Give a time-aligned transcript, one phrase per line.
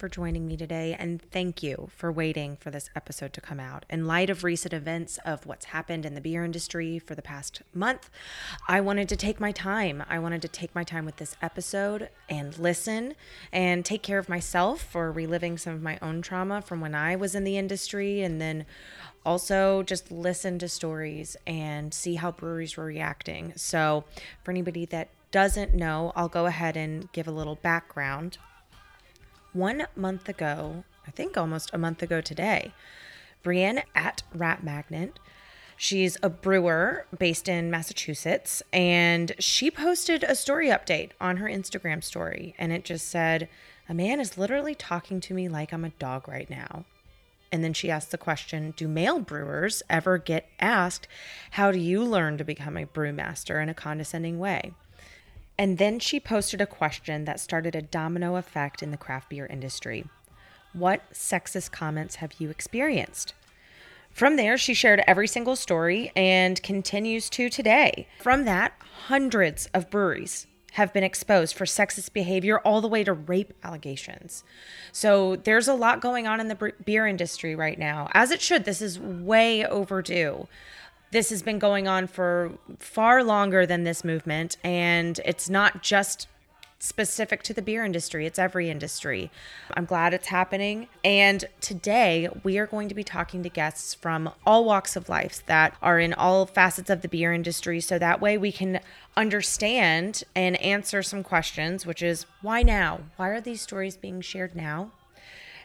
[0.00, 0.96] for joining me today.
[0.98, 3.84] And thank you for waiting for this episode to come out.
[3.90, 7.60] In light of recent events of what's happened in the beer industry for the past
[7.74, 8.08] month,
[8.66, 10.02] I wanted to take my time.
[10.08, 13.14] I wanted to take my time with this episode and listen
[13.52, 17.14] and take care of myself for reliving some of my own trauma from when I
[17.14, 18.64] was in the industry and then
[19.26, 23.52] also just listen to stories and see how breweries were reacting.
[23.54, 24.04] So,
[24.42, 28.38] for anybody that doesn't know, I'll go ahead and give a little background.
[29.52, 32.72] One month ago, I think almost a month ago today,
[33.42, 35.18] Brienne at Rat Magnet.
[35.76, 42.04] She's a brewer based in Massachusetts, and she posted a story update on her Instagram
[42.04, 42.54] story.
[42.58, 43.48] And it just said,
[43.88, 46.84] A man is literally talking to me like I'm a dog right now.
[47.50, 51.08] And then she asked the question Do male brewers ever get asked,
[51.52, 54.74] How do you learn to become a brewmaster in a condescending way?
[55.60, 59.44] And then she posted a question that started a domino effect in the craft beer
[59.44, 60.06] industry.
[60.72, 63.34] What sexist comments have you experienced?
[64.10, 68.08] From there, she shared every single story and continues to today.
[68.22, 68.72] From that,
[69.08, 74.42] hundreds of breweries have been exposed for sexist behavior all the way to rape allegations.
[74.92, 78.08] So there's a lot going on in the beer industry right now.
[78.14, 80.48] As it should, this is way overdue
[81.10, 84.56] this has been going on for far longer than this movement.
[84.62, 86.28] And it's not just
[86.82, 89.30] specific to the beer industry, it's every industry.
[89.74, 90.88] I'm glad it's happening.
[91.04, 95.44] And today we are going to be talking to guests from all walks of life
[95.44, 97.80] that are in all facets of the beer industry.
[97.80, 98.80] So that way we can
[99.14, 103.00] understand and answer some questions, which is why now?
[103.16, 104.90] Why are these stories being shared now?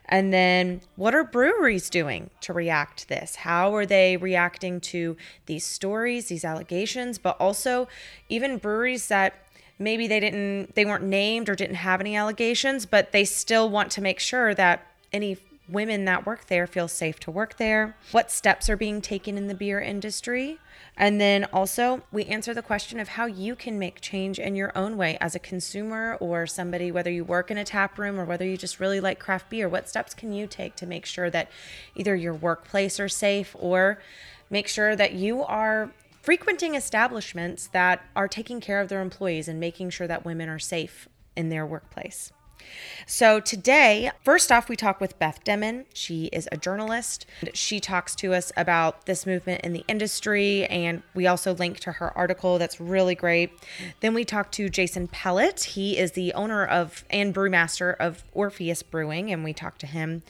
[0.07, 3.37] And then what are breweries doing to react to this?
[3.37, 5.17] How are they reacting to
[5.47, 7.87] these stories, these allegations, but also
[8.29, 9.33] even breweries that
[9.79, 13.91] maybe they didn't they weren't named or didn't have any allegations, but they still want
[13.91, 17.95] to make sure that any women that work there feel safe to work there.
[18.11, 20.59] What steps are being taken in the beer industry?
[20.97, 24.71] And then also, we answer the question of how you can make change in your
[24.77, 28.23] own way as a consumer or somebody, whether you work in a tap room or
[28.23, 29.67] whether you just really like craft beer.
[29.67, 31.51] What steps can you take to make sure that
[31.95, 33.99] either your workplace are safe or
[34.49, 35.91] make sure that you are
[36.21, 40.59] frequenting establishments that are taking care of their employees and making sure that women are
[40.59, 42.31] safe in their workplace?
[43.07, 45.85] So today, first off, we talk with Beth Demmin.
[45.93, 47.27] She is a journalist.
[47.53, 51.93] She talks to us about this movement in the industry, and we also link to
[51.93, 53.51] her article that's really great.
[53.99, 55.63] Then we talk to Jason Pellett.
[55.63, 60.23] He is the owner of and brewmaster of Orpheus Brewing, and we talk to him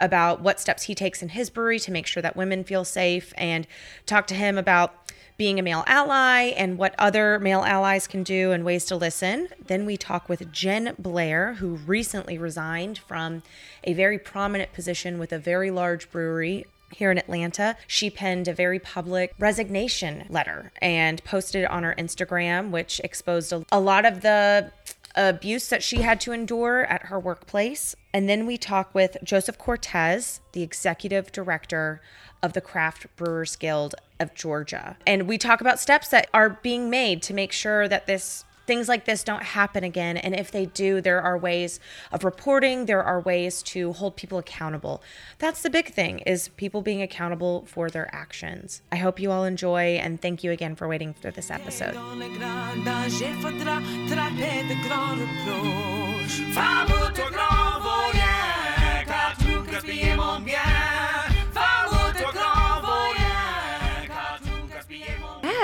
[0.00, 3.34] about what steps he takes in his brewery to make sure that women feel safe,
[3.36, 3.66] and
[4.06, 5.01] talk to him about
[5.36, 9.48] being a male ally and what other male allies can do and ways to listen.
[9.66, 13.42] Then we talk with Jen Blair, who recently resigned from
[13.84, 17.76] a very prominent position with a very large brewery here in Atlanta.
[17.86, 23.52] She penned a very public resignation letter and posted it on her Instagram, which exposed
[23.52, 24.70] a, a lot of the
[25.14, 27.94] abuse that she had to endure at her workplace.
[28.14, 32.00] And then we talk with Joseph Cortez, the executive director
[32.42, 34.96] of the Craft Brewers Guild of Georgia.
[35.06, 38.88] And we talk about steps that are being made to make sure that this things
[38.88, 40.16] like this don't happen again.
[40.16, 41.80] And if they do there are ways
[42.12, 45.02] of reporting there are ways to hold people accountable.
[45.38, 48.80] That's the big thing is people being accountable for their actions.
[48.90, 51.96] I hope you all enjoy and thank you again for waiting for this episode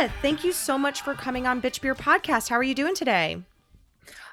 [0.06, 2.48] thank you so much for coming on Bitch Beer Podcast.
[2.48, 3.42] How are you doing today?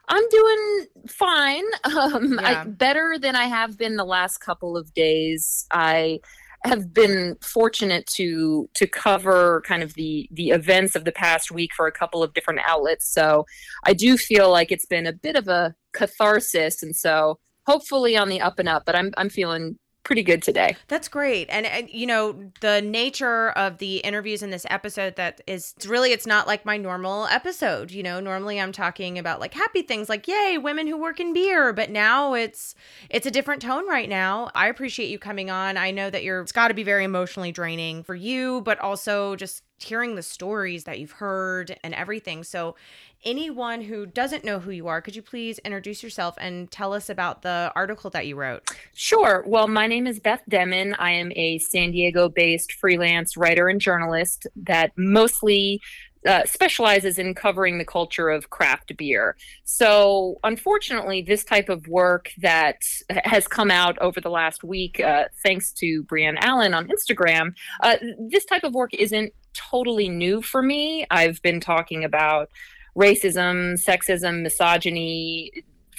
[0.07, 1.63] I'm doing fine.
[1.85, 2.61] Um, yeah.
[2.61, 5.65] I, better than I have been the last couple of days.
[5.71, 6.19] I
[6.63, 11.71] have been fortunate to to cover kind of the the events of the past week
[11.75, 13.07] for a couple of different outlets.
[13.07, 13.45] So
[13.85, 18.29] I do feel like it's been a bit of a catharsis, and so hopefully on
[18.29, 18.83] the up and up.
[18.85, 20.77] But I'm I'm feeling pretty good today.
[20.87, 21.49] That's great.
[21.49, 25.85] And, and you know, the nature of the interviews in this episode that is it's
[25.85, 28.21] really it's not like my normal episode, you know.
[28.21, 31.89] Normally I'm talking about like happy things like yay, women who work in beer, but
[31.89, 32.75] now it's
[33.09, 34.51] it's a different tone right now.
[34.55, 35.75] I appreciate you coming on.
[35.75, 39.35] I know that you're it's got to be very emotionally draining for you, but also
[39.35, 42.43] just hearing the stories that you've heard and everything.
[42.43, 42.75] So
[43.23, 47.09] anyone who doesn't know who you are, could you please introduce yourself and tell us
[47.09, 48.69] about the article that you wrote?
[48.93, 49.43] Sure.
[49.47, 50.95] Well, my name is Beth Demmin.
[50.99, 55.81] I am a San Diego based freelance writer and journalist that mostly
[56.25, 59.35] uh, specializes in covering the culture of craft beer.
[59.63, 62.81] So, unfortunately, this type of work that
[63.23, 67.97] has come out over the last week, uh, thanks to Brienne Allen on Instagram, uh,
[68.29, 71.05] this type of work isn't totally new for me.
[71.09, 72.49] I've been talking about
[72.97, 75.51] racism, sexism, misogyny,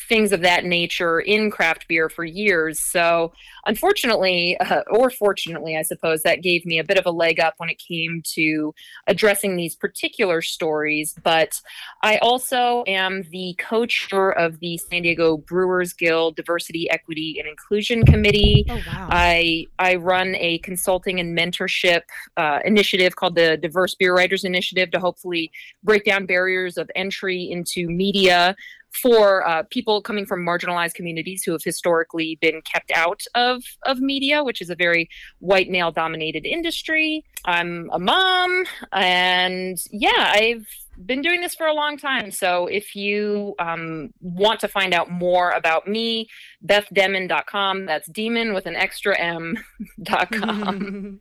[0.09, 2.81] things of that nature in craft beer for years.
[2.81, 3.33] So,
[3.67, 7.55] unfortunately, uh, or fortunately, I suppose, that gave me a bit of a leg up
[7.59, 8.75] when it came to
[9.07, 11.15] addressing these particular stories.
[11.23, 11.61] But
[12.03, 17.49] I also am the co chair of the San Diego Brewers Guild Diversity, Equity, and
[17.49, 18.65] Inclusion Committee.
[18.69, 19.09] Oh, wow.
[19.11, 22.03] I, I run a consulting and mentorship
[22.37, 25.51] uh, initiative called the Diverse Beer Writers Initiative to hopefully
[25.83, 28.55] break down barriers of entry into media
[28.93, 33.99] for uh, people coming from marginalized communities who have historically been kept out of, of
[33.99, 35.09] media, which is a very
[35.41, 37.25] white male dominated industry.
[37.45, 40.67] I'm a mom, and yeah, I've
[41.05, 42.31] been doing this for a long time.
[42.31, 46.29] So if you um, want to find out more about me,
[46.67, 47.87] bethdemmin.com.
[47.87, 49.61] That's demon with an extra M.com.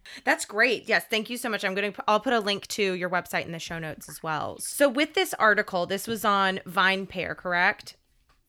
[0.24, 0.88] That's great.
[0.88, 1.06] Yes.
[1.10, 1.66] Thank you so much.
[1.66, 4.24] I'm going to, I'll put a link to your website in the show notes as
[4.24, 4.57] well.
[4.60, 7.95] So with this article, this was on VinePair, correct?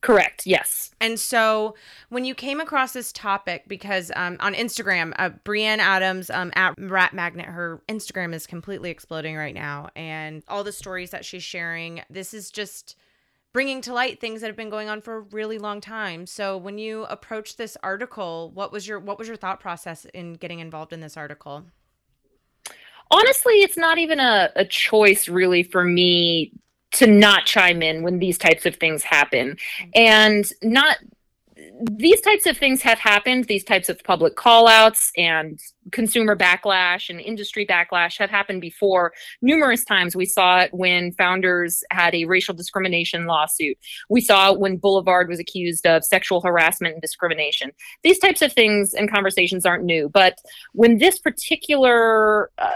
[0.07, 0.47] Correct.
[0.47, 0.91] Yes.
[1.01, 1.75] And so
[2.07, 6.75] when you came across this topic, because um, on Instagram, uh, Brienne Adams um, at
[6.77, 11.43] Rat Magnet, her Instagram is completely exploding right now, and all the stories that she's
[11.43, 12.95] sharing, this is just
[13.51, 16.25] bringing to light things that have been going on for a really long time.
[16.25, 20.35] So when you approached this article, what was your what was your thought process in
[20.35, 21.65] getting involved in this article?
[23.11, 26.53] Honestly, it's not even a, a choice really for me
[26.93, 29.57] to not chime in when these types of things happen.
[29.93, 30.97] And not
[31.91, 33.45] these types of things have happened.
[33.45, 35.59] These types of public callouts and
[35.91, 39.13] consumer backlash and industry backlash have happened before.
[39.41, 43.77] Numerous times we saw it when founders had a racial discrimination lawsuit.
[44.09, 47.71] We saw it when boulevard was accused of sexual harassment and discrimination.
[48.03, 50.39] These types of things and conversations aren't new but
[50.73, 52.71] when this particular uh,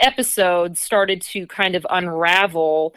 [0.00, 2.94] episode started to kind of unravel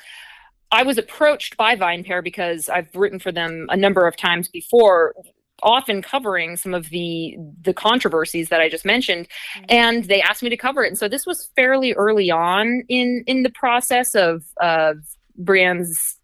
[0.72, 5.16] I was approached by VinePair because I've written for them a number of times before,
[5.64, 9.66] often covering some of the the controversies that I just mentioned, mm-hmm.
[9.70, 10.90] and they asked me to cover it.
[10.90, 14.98] And so this was fairly early on in in the process of of
[15.38, 16.18] Brienne's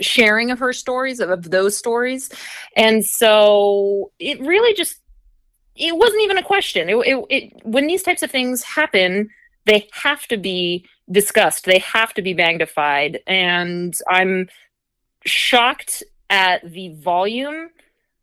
[0.00, 2.30] sharing of her stories of, of those stories,
[2.76, 5.00] and so it really just
[5.76, 6.88] it wasn't even a question.
[6.88, 9.30] It, it, it when these types of things happen,
[9.68, 11.66] they have to be discussed.
[11.66, 13.20] They have to be magnified.
[13.26, 14.48] And I'm
[15.26, 17.68] shocked at the volume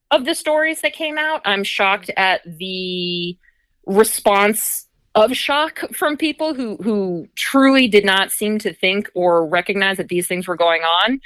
[0.09, 1.41] of the stories that came out.
[1.45, 3.37] I'm shocked at the
[3.85, 9.97] response of shock from people who who truly did not seem to think or recognize
[9.97, 11.13] that these things were going on.
[11.13, 11.19] Mm.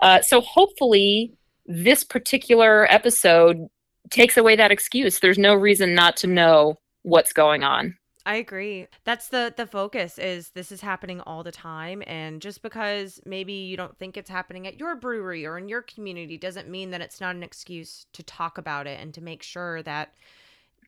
[0.00, 1.32] Uh, so hopefully,
[1.66, 3.68] this particular episode
[4.10, 5.20] takes away that excuse.
[5.20, 7.96] There's no reason not to know what's going on.
[8.26, 8.88] I agree.
[9.04, 13.52] That's the the focus is this is happening all the time and just because maybe
[13.52, 17.00] you don't think it's happening at your brewery or in your community doesn't mean that
[17.00, 20.12] it's not an excuse to talk about it and to make sure that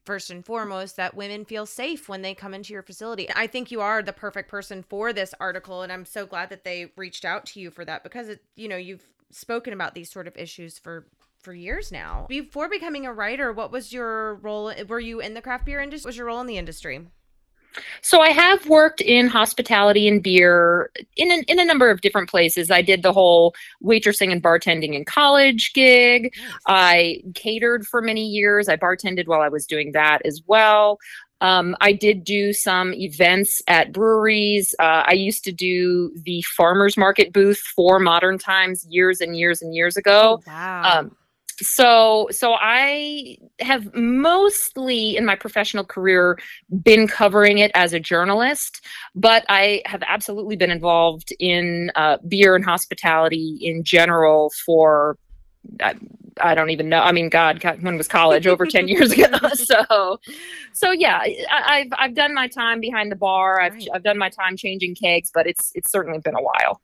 [0.04, 3.28] first and foremost that women feel safe when they come into your facility.
[3.36, 6.64] I think you are the perfect person for this article and I'm so glad that
[6.64, 10.10] they reached out to you for that because it you know, you've spoken about these
[10.10, 11.06] sort of issues for
[11.40, 12.26] for years now.
[12.28, 14.72] Before becoming a writer, what was your role?
[14.88, 16.08] Were you in the craft beer industry?
[16.08, 17.06] What was your role in the industry?
[18.02, 22.28] So I have worked in hospitality and beer in a, in a number of different
[22.28, 22.70] places.
[22.70, 26.34] I did the whole waitressing and bartending in college gig.
[26.66, 28.68] I catered for many years.
[28.68, 30.98] I bartended while I was doing that as well.
[31.40, 34.74] Um, I did do some events at breweries.
[34.78, 39.62] Uh, I used to do the farmers market booth for Modern Times years and years
[39.62, 40.40] and years ago.
[40.40, 40.98] Oh, wow.
[40.98, 41.16] Um,
[41.60, 46.38] so so i have mostly in my professional career
[46.82, 48.84] been covering it as a journalist
[49.14, 55.18] but i have absolutely been involved in uh, beer and hospitality in general for
[55.82, 55.94] I,
[56.40, 57.00] I, don't even know.
[57.00, 58.46] I mean, God, when was college?
[58.46, 59.26] Over ten years ago.
[59.54, 60.20] So,
[60.72, 61.18] so yeah,
[61.50, 63.60] I, have I've done my time behind the bar.
[63.60, 63.88] I've right.
[63.92, 66.80] I've done my time changing kegs, but it's it's certainly been a while.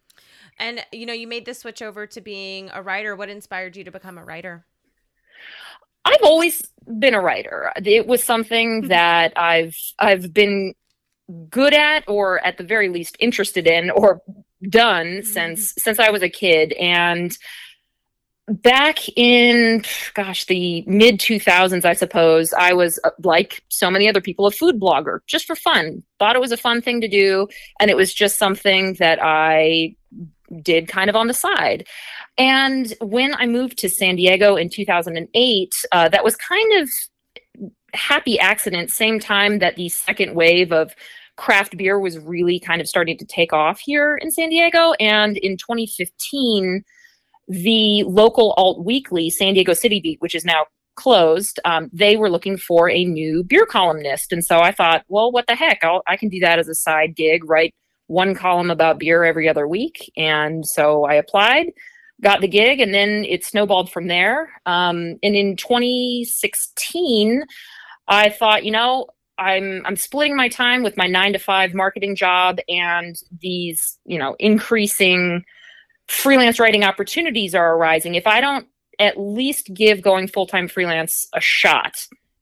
[0.58, 3.16] And you know, you made the switch over to being a writer.
[3.16, 4.64] What inspired you to become a writer?
[6.04, 6.62] I've always
[6.98, 7.72] been a writer.
[7.84, 8.88] It was something mm-hmm.
[8.88, 10.74] that I've I've been
[11.48, 14.20] good at or at the very least interested in or
[14.68, 15.26] done mm-hmm.
[15.26, 17.36] since since I was a kid and
[18.46, 19.82] back in
[20.12, 24.50] gosh the mid 2000s i suppose i was uh, like so many other people a
[24.50, 27.48] food blogger just for fun thought it was a fun thing to do
[27.80, 29.94] and it was just something that i
[30.62, 31.86] did kind of on the side
[32.38, 36.90] and when i moved to san diego in 2008 uh, that was kind of
[37.92, 40.94] happy accident same time that the second wave of
[41.36, 45.36] craft beer was really kind of starting to take off here in san diego and
[45.38, 46.84] in 2015
[47.48, 52.30] the local alt weekly, San Diego City Beat, which is now closed, um, they were
[52.30, 54.32] looking for a new beer columnist.
[54.32, 55.82] And so I thought, well, what the heck?
[55.82, 57.74] I'll, I can do that as a side gig, write
[58.06, 60.12] one column about beer every other week.
[60.16, 61.72] And so I applied,
[62.20, 64.50] got the gig, and then it snowballed from there.
[64.66, 67.44] Um, and in 2016,
[68.08, 69.06] I thought, you know,
[69.36, 74.18] I'm I'm splitting my time with my nine to five marketing job and these, you
[74.18, 75.44] know, increasing
[76.06, 78.66] freelance writing opportunities are arising, if I don't
[78.98, 81.94] at least give going full time freelance a shot,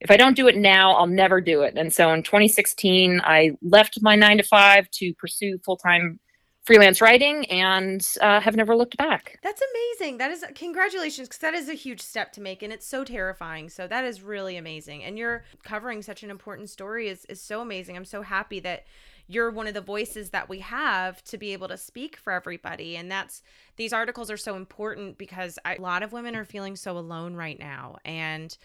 [0.02, 1.75] if I don't do it now, I'll never do it.
[1.76, 6.18] And so in 2016, I left my nine to five to pursue full time
[6.64, 9.38] freelance writing and uh, have never looked back.
[9.42, 10.18] That's amazing.
[10.18, 13.68] That is congratulations because that is a huge step to make and it's so terrifying.
[13.68, 15.02] So that is really amazing.
[15.02, 17.97] And you're covering such an important story is is so amazing.
[17.97, 18.85] I'm so happy that
[19.28, 22.97] you're one of the voices that we have to be able to speak for everybody
[22.97, 23.42] and that's
[23.76, 27.35] these articles are so important because I, a lot of women are feeling so alone
[27.35, 28.56] right now and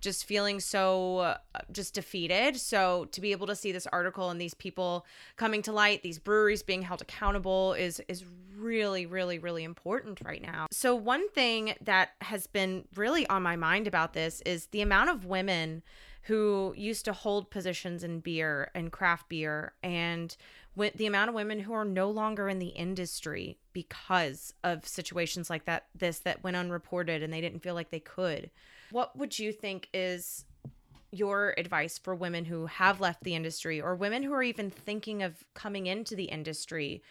[0.00, 1.36] just feeling so uh,
[1.72, 2.56] just defeated.
[2.56, 6.18] So to be able to see this article and these people coming to light these
[6.18, 8.24] breweries being held accountable is is
[8.56, 10.66] really really really important right now.
[10.70, 15.10] So one thing that has been really on my mind about this is the amount
[15.10, 15.82] of women
[16.24, 20.36] who used to hold positions in beer and craft beer and
[20.94, 25.64] the amount of women who are no longer in the industry because of situations like
[25.64, 28.50] that this that went unreported and they didn't feel like they could
[28.92, 30.44] what would you think is
[31.12, 35.22] your advice for women who have left the industry or women who are even thinking
[35.22, 37.02] of coming into the industry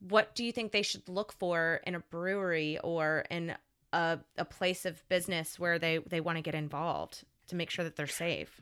[0.00, 3.54] what do you think they should look for in a brewery or in
[3.92, 7.84] a, a place of business where they they want to get involved to make sure
[7.84, 8.60] that they're safe?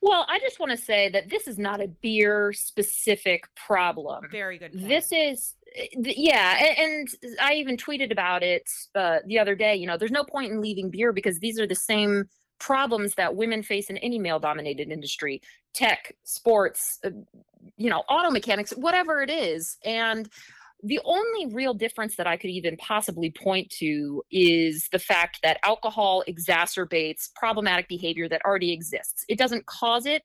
[0.00, 4.24] Well, I just want to say that this is not a beer specific problem.
[4.32, 4.72] Very good.
[4.72, 4.88] Point.
[4.88, 5.54] This is,
[5.94, 6.74] yeah.
[6.78, 7.08] And,
[7.40, 9.74] I even tweeted about it uh, the other day.
[9.76, 12.24] You know, there's no point in leaving beer because these are the same
[12.58, 15.42] problems that women face in any male dominated industry
[15.74, 17.10] tech, sports, uh,
[17.76, 19.78] you know, auto mechanics, whatever it is.
[19.84, 20.28] And
[20.82, 25.58] the only real difference that I could even possibly point to is the fact that
[25.64, 29.24] alcohol exacerbates problematic behavior that already exists.
[29.28, 30.22] It doesn't cause it,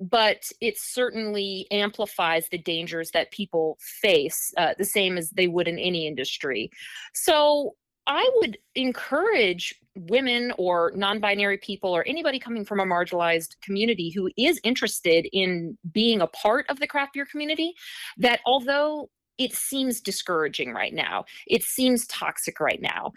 [0.00, 5.68] but it certainly amplifies the dangers that people face, uh, the same as they would
[5.68, 6.70] in any industry.
[7.14, 7.74] So
[8.06, 14.10] I would encourage women or non binary people or anybody coming from a marginalized community
[14.10, 17.74] who is interested in being a part of the craft beer community
[18.16, 19.08] that although
[19.38, 21.24] it seems discouraging right now.
[21.46, 23.12] It seems toxic right now.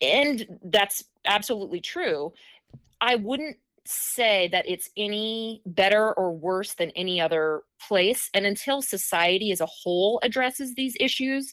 [0.00, 2.32] And that's absolutely true.
[3.00, 3.56] I wouldn't
[3.88, 8.28] say that it's any better or worse than any other place.
[8.34, 11.52] And until society as a whole addresses these issues,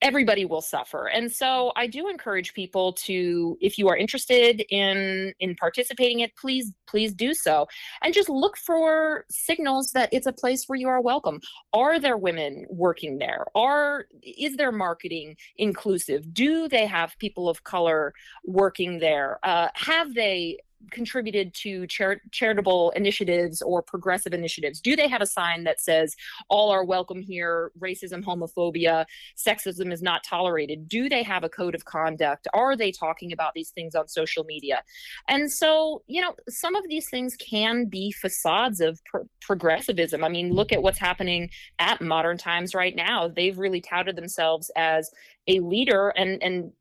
[0.00, 1.06] everybody will suffer.
[1.06, 6.34] And so i do encourage people to if you are interested in in participating it
[6.36, 7.66] please please do so.
[8.02, 11.40] And just look for signals that it's a place where you are welcome.
[11.72, 13.46] Are there women working there?
[13.54, 16.34] Are is their marketing inclusive?
[16.34, 18.12] Do they have people of color
[18.44, 19.38] working there?
[19.42, 20.58] Uh, have they
[20.90, 24.80] contributed to char- charitable initiatives or progressive initiatives?
[24.80, 26.14] Do they have a sign that says
[26.48, 29.04] all are welcome here, racism, homophobia,
[29.36, 30.88] sexism is not tolerated?
[30.88, 32.48] Do they have a code of conduct?
[32.52, 34.82] Are they talking about these things on social media?
[35.28, 39.00] And so, you know, some of these things can be facades of
[39.40, 40.24] progressivism.
[40.24, 43.28] I mean, look at what's happening at modern times right now.
[43.28, 45.10] They've really touted themselves as
[45.48, 46.72] a leader and and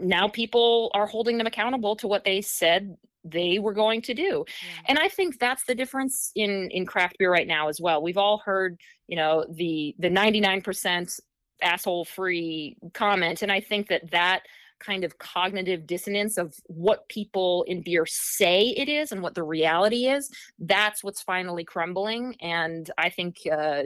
[0.00, 4.44] now people are holding them accountable to what they said they were going to do.
[4.46, 4.82] Yeah.
[4.88, 8.02] and i think that's the difference in in craft beer right now as well.
[8.02, 11.20] We've all heard you know the the 99%
[11.62, 14.44] asshole free comment and i think that that
[14.78, 19.42] kind of cognitive dissonance of what people in beer say it is and what the
[19.42, 23.82] reality is that's what's finally crumbling and i think uh,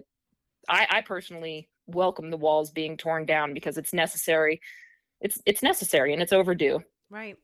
[0.69, 4.61] I, I personally welcome the walls being torn down because it's necessary.
[5.21, 7.37] It's it's necessary and it's overdue Right.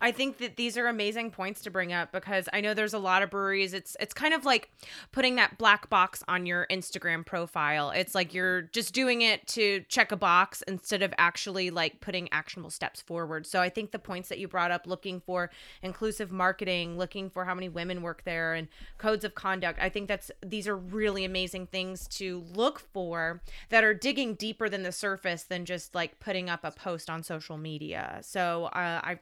[0.00, 2.98] I think that these are amazing points to bring up because I know there's a
[2.98, 3.74] lot of breweries.
[3.74, 4.70] It's it's kind of like
[5.12, 7.90] putting that black box on your Instagram profile.
[7.90, 12.32] It's like you're just doing it to check a box instead of actually like putting
[12.32, 13.46] actionable steps forward.
[13.46, 15.50] So I think the points that you brought up looking for
[15.82, 19.78] inclusive marketing, looking for how many women work there and codes of conduct.
[19.82, 24.70] I think that's these are really amazing things to look for that are digging deeper
[24.70, 28.20] than the surface than just like putting up a post on social media.
[28.22, 29.17] So uh, I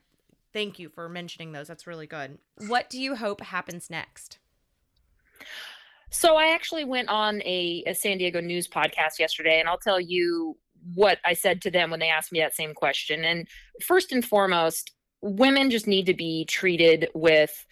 [0.57, 1.69] Thank you for mentioning those.
[1.69, 2.39] That's really good.
[2.67, 4.39] What do you hope happens next?
[6.09, 10.01] So I actually went on a, a San Diego news podcast yesterday, and I'll tell
[10.01, 10.57] you
[10.95, 13.23] what I said to them when they asked me that same question.
[13.23, 13.47] And
[13.83, 17.67] first and foremost, women just need to be treated with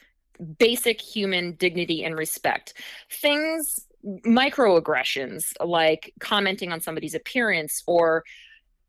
[0.58, 2.74] basic human dignity and respect.
[3.10, 3.80] Things,
[4.26, 8.24] microaggressions like commenting on somebody's appearance or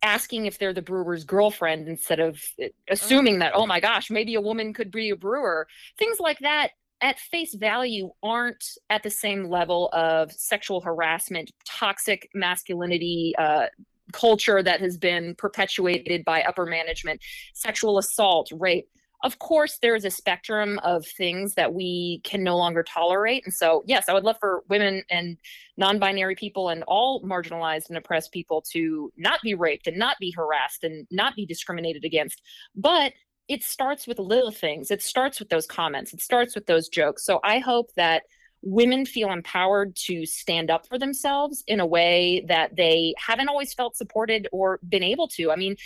[0.01, 4.35] asking if they're the brewer's girlfriend instead of uh, assuming that oh my gosh maybe
[4.35, 5.67] a woman could be a brewer.
[5.97, 6.71] Things like that
[7.01, 13.67] at face value aren't at the same level of sexual harassment toxic masculinity uh,
[14.13, 17.19] culture that has been perpetuated by upper management
[17.53, 18.87] sexual assault rape
[19.23, 23.53] of course there is a spectrum of things that we can no longer tolerate and
[23.53, 25.37] so yes i would love for women and
[25.77, 30.31] non-binary people and all marginalized and oppressed people to not be raped and not be
[30.31, 32.41] harassed and not be discriminated against
[32.75, 33.13] but
[33.47, 34.89] it starts with little things.
[34.89, 36.13] It starts with those comments.
[36.13, 37.23] It starts with those jokes.
[37.23, 38.23] So i hope that
[38.61, 43.73] women feel empowered to stand up for themselves in a way that they haven't always
[43.73, 45.51] felt supported or been able to.
[45.51, 45.77] I mean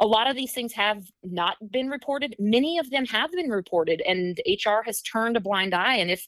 [0.00, 2.34] a lot of these things have not been reported.
[2.38, 5.96] Many of them have been reported and hr has turned a blind eye.
[5.96, 6.26] And if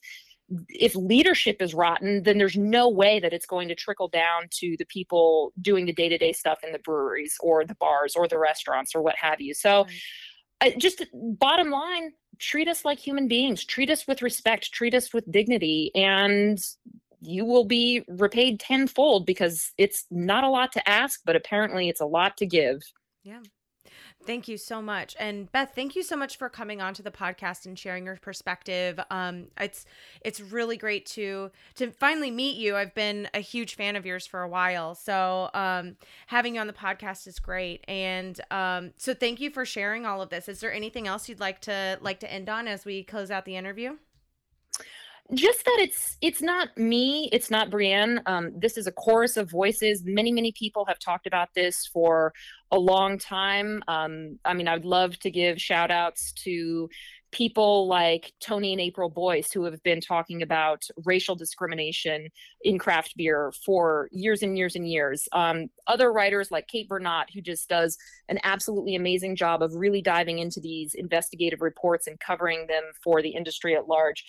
[0.69, 4.75] if leadership is rotten then there's no way that it's going to trickle down to
[4.77, 8.93] the people doing the day-to-day stuff in the breweries or the bars or the restaurants
[8.93, 9.53] or what have you.
[9.53, 9.87] So
[10.61, 10.77] right.
[10.77, 13.63] just bottom line treat us like human beings.
[13.63, 14.71] Treat us with respect.
[14.71, 15.91] Treat us with dignity.
[15.95, 16.59] And
[17.21, 22.01] you will be repaid tenfold because it's not a lot to ask but apparently it's
[22.01, 22.83] a lot to give.
[23.23, 23.39] Yeah
[24.25, 25.15] Thank you so much.
[25.19, 28.99] And Beth, thank you so much for coming onto the podcast and sharing your perspective.
[29.11, 29.85] Um, it's
[30.21, 32.75] it's really great to to finally meet you.
[32.75, 34.95] I've been a huge fan of yours for a while.
[34.95, 37.83] So um, having you on the podcast is great.
[37.87, 40.47] And um, so thank you for sharing all of this.
[40.47, 43.45] Is there anything else you'd like to like to end on as we close out
[43.45, 43.97] the interview?
[45.33, 48.21] Just that it's it's not me it's not brienne.
[48.25, 50.03] Um, this is a chorus of voices.
[50.03, 52.33] Many many people have talked about this for
[52.71, 53.81] a long time.
[53.87, 56.89] Um, i mean i would love to give shout outs to
[57.31, 62.27] people like tony and april boyce who have been talking about racial discrimination
[62.61, 65.27] in craft beer for years and years and years.
[65.31, 70.01] Um, other writers like kate bernot who just does an absolutely amazing job of really
[70.01, 74.25] diving into these investigative reports and covering them for the industry at large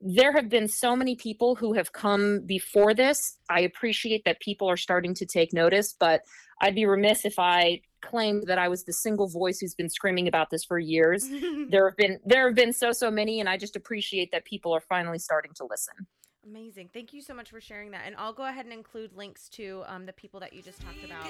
[0.00, 3.38] there have been so many people who have come before this.
[3.48, 6.22] I appreciate that people are starting to take notice, but
[6.60, 10.28] I'd be remiss if I claimed that I was the single voice who's been screaming
[10.28, 11.28] about this for years.
[11.70, 14.72] there have been there have been so so many and I just appreciate that people
[14.72, 16.06] are finally starting to listen.
[16.48, 16.90] Amazing.
[16.92, 18.02] Thank you so much for sharing that.
[18.06, 21.04] And I'll go ahead and include links to um, the people that you just talked
[21.04, 21.24] about.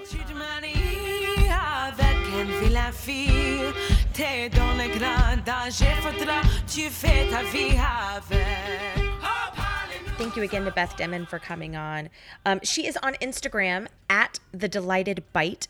[10.18, 12.08] Thank you again to Beth Demmin for coming on.
[12.44, 15.68] Um, she is on Instagram at the Delighted Bite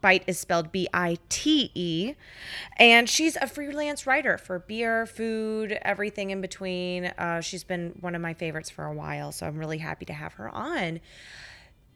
[0.00, 2.14] Bite is spelled B I T E.
[2.76, 7.06] And she's a freelance writer for beer, food, everything in between.
[7.06, 10.12] Uh, she's been one of my favorites for a while, so I'm really happy to
[10.12, 11.00] have her on.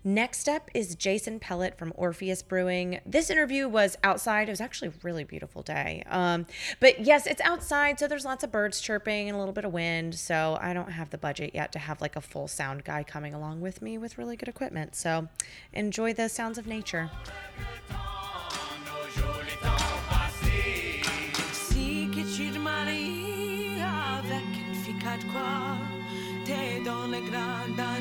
[0.06, 3.00] Next up is Jason Pellett from Orpheus Brewing.
[3.06, 4.48] This interview was outside.
[4.48, 6.02] It was actually a really beautiful day.
[6.10, 6.44] Um,
[6.78, 9.72] but yes, it's outside, so there's lots of birds chirping and a little bit of
[9.72, 10.14] wind.
[10.14, 13.32] So I don't have the budget yet to have like a full sound guy coming
[13.32, 14.94] along with me with really good equipment.
[14.94, 15.28] So
[15.72, 17.10] enjoy the sounds of nature.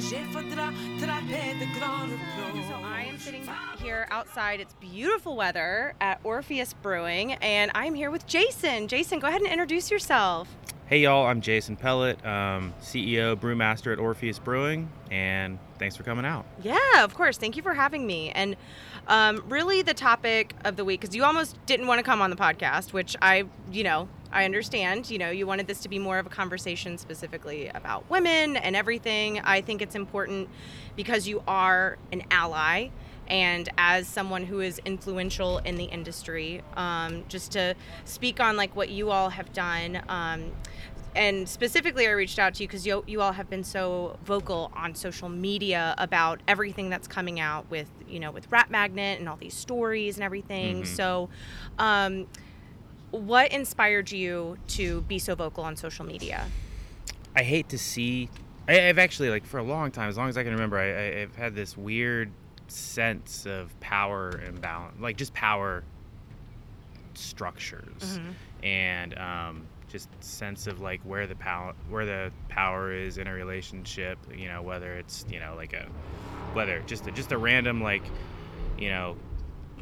[0.10, 0.18] So
[2.84, 3.48] I am sitting
[3.82, 4.60] here outside.
[4.60, 8.90] It's beautiful weather at Orpheus Brewing, and I'm here with Jason.
[8.90, 10.54] Jason, go ahead and introduce yourself.
[10.88, 16.26] Hey y'all, I'm Jason Pellett, um, CEO, brewmaster at Orpheus Brewing, and thanks for coming
[16.26, 16.46] out.
[16.62, 17.38] Yeah, of course.
[17.38, 18.30] Thank you for having me.
[18.32, 18.58] And
[19.08, 22.30] um, really, the topic of the week, because you almost didn't want to come on
[22.30, 25.10] the podcast, which I, you know, I understand.
[25.10, 28.76] You know, you wanted this to be more of a conversation specifically about women and
[28.76, 29.40] everything.
[29.40, 30.50] I think it's important
[30.96, 32.90] because you are an ally
[33.28, 38.76] and as someone who is influential in the industry, um, just to speak on like
[38.76, 40.02] what you all have done.
[40.10, 40.52] Um,
[41.16, 44.72] and specifically, I reached out to you because you, you all have been so vocal
[44.76, 49.30] on social media about everything that's coming out with you know with Rat Magnet and
[49.30, 50.78] all these stories and everything.
[50.78, 50.96] Mm-hmm.
[50.96, 51.30] So,
[51.78, 52.28] um,
[53.14, 56.48] what inspired you to be so vocal on social media?
[57.36, 58.28] I hate to see.
[58.68, 61.22] I, have actually like for a long time, as long as I can remember, I,
[61.22, 62.32] I've had this weird
[62.68, 65.84] sense of power imbalance, like just power
[67.14, 68.66] structures, mm-hmm.
[68.66, 73.34] and um, just sense of like where the power where the power is in a
[73.34, 74.18] relationship.
[74.36, 75.86] You know, whether it's you know like a
[76.54, 78.04] whether just a, just a random like
[78.80, 79.18] you know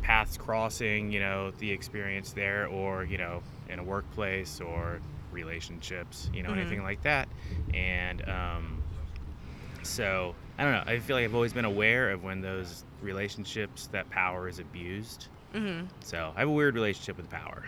[0.01, 1.11] paths crossing.
[1.11, 4.99] You know, the experience there, or you know in a workplace or
[5.31, 6.29] relationships.
[6.33, 6.59] You know, mm-hmm.
[6.59, 7.27] anything like that,
[7.73, 8.83] and um,
[9.83, 10.83] so I don't know.
[10.85, 15.27] I feel like I've always been aware of when those relationships, that power is abused.
[15.53, 15.87] Mm-hmm.
[16.01, 17.65] So I have a weird relationship with power.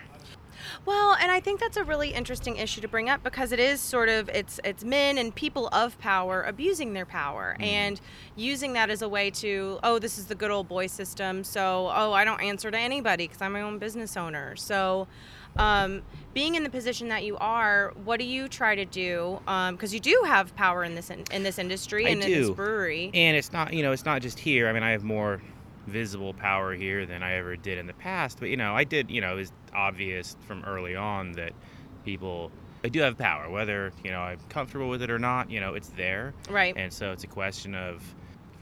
[0.85, 3.79] Well, and I think that's a really interesting issue to bring up because it is
[3.79, 7.63] sort of it's it's men and people of power abusing their power mm.
[7.63, 8.01] and
[8.35, 11.91] using that as a way to oh this is the good old boy system so
[11.93, 15.07] oh I don't answer to anybody because I'm my own business owner so
[15.55, 16.01] um,
[16.33, 19.39] being in the position that you are, what do you try to do?
[19.41, 22.49] Because um, you do have power in this in, in this industry and in this
[22.49, 23.11] brewery.
[23.13, 24.67] And it's not, you know, it's not just here.
[24.67, 25.41] I mean, I have more
[25.87, 28.39] visible power here than I ever did in the past.
[28.39, 29.11] But you know, I did.
[29.11, 31.53] You know, it was obvious from early on that
[32.05, 32.51] people.
[32.85, 35.49] I do have power, whether you know I'm comfortable with it or not.
[35.49, 36.33] You know, it's there.
[36.49, 36.73] Right.
[36.75, 38.03] And so it's a question of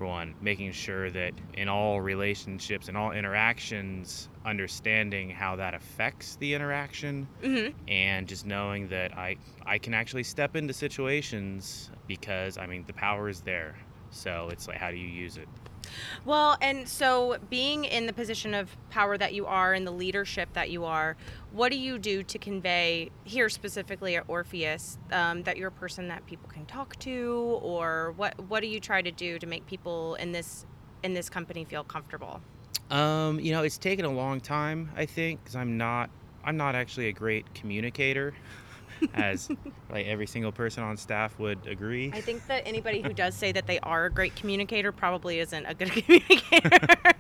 [0.02, 6.38] for one, making sure that in all relationships and all interactions, understanding how that affects
[6.38, 7.78] the interaction, mm-hmm.
[7.88, 12.93] and just knowing that I I can actually step into situations because I mean the
[12.93, 13.76] power is there.
[14.10, 15.47] So it's like how do you use it?
[16.25, 20.54] Well, and so being in the position of power that you are and the leadership
[20.54, 21.17] that you are,
[21.51, 26.08] what do you do to convey here specifically at Orpheus um, that you're a person
[26.10, 29.65] that people can talk to, or what what do you try to do to make
[29.67, 30.65] people in this
[31.04, 32.41] in this company feel comfortable?
[32.89, 36.10] Um, you know, it's taken a long time, I think, because I'm not
[36.43, 38.34] I'm not actually a great communicator
[39.13, 39.49] as
[39.89, 42.11] like every single person on staff would agree.
[42.13, 45.65] I think that anybody who does say that they are a great communicator probably isn't
[45.65, 46.69] a good communicator.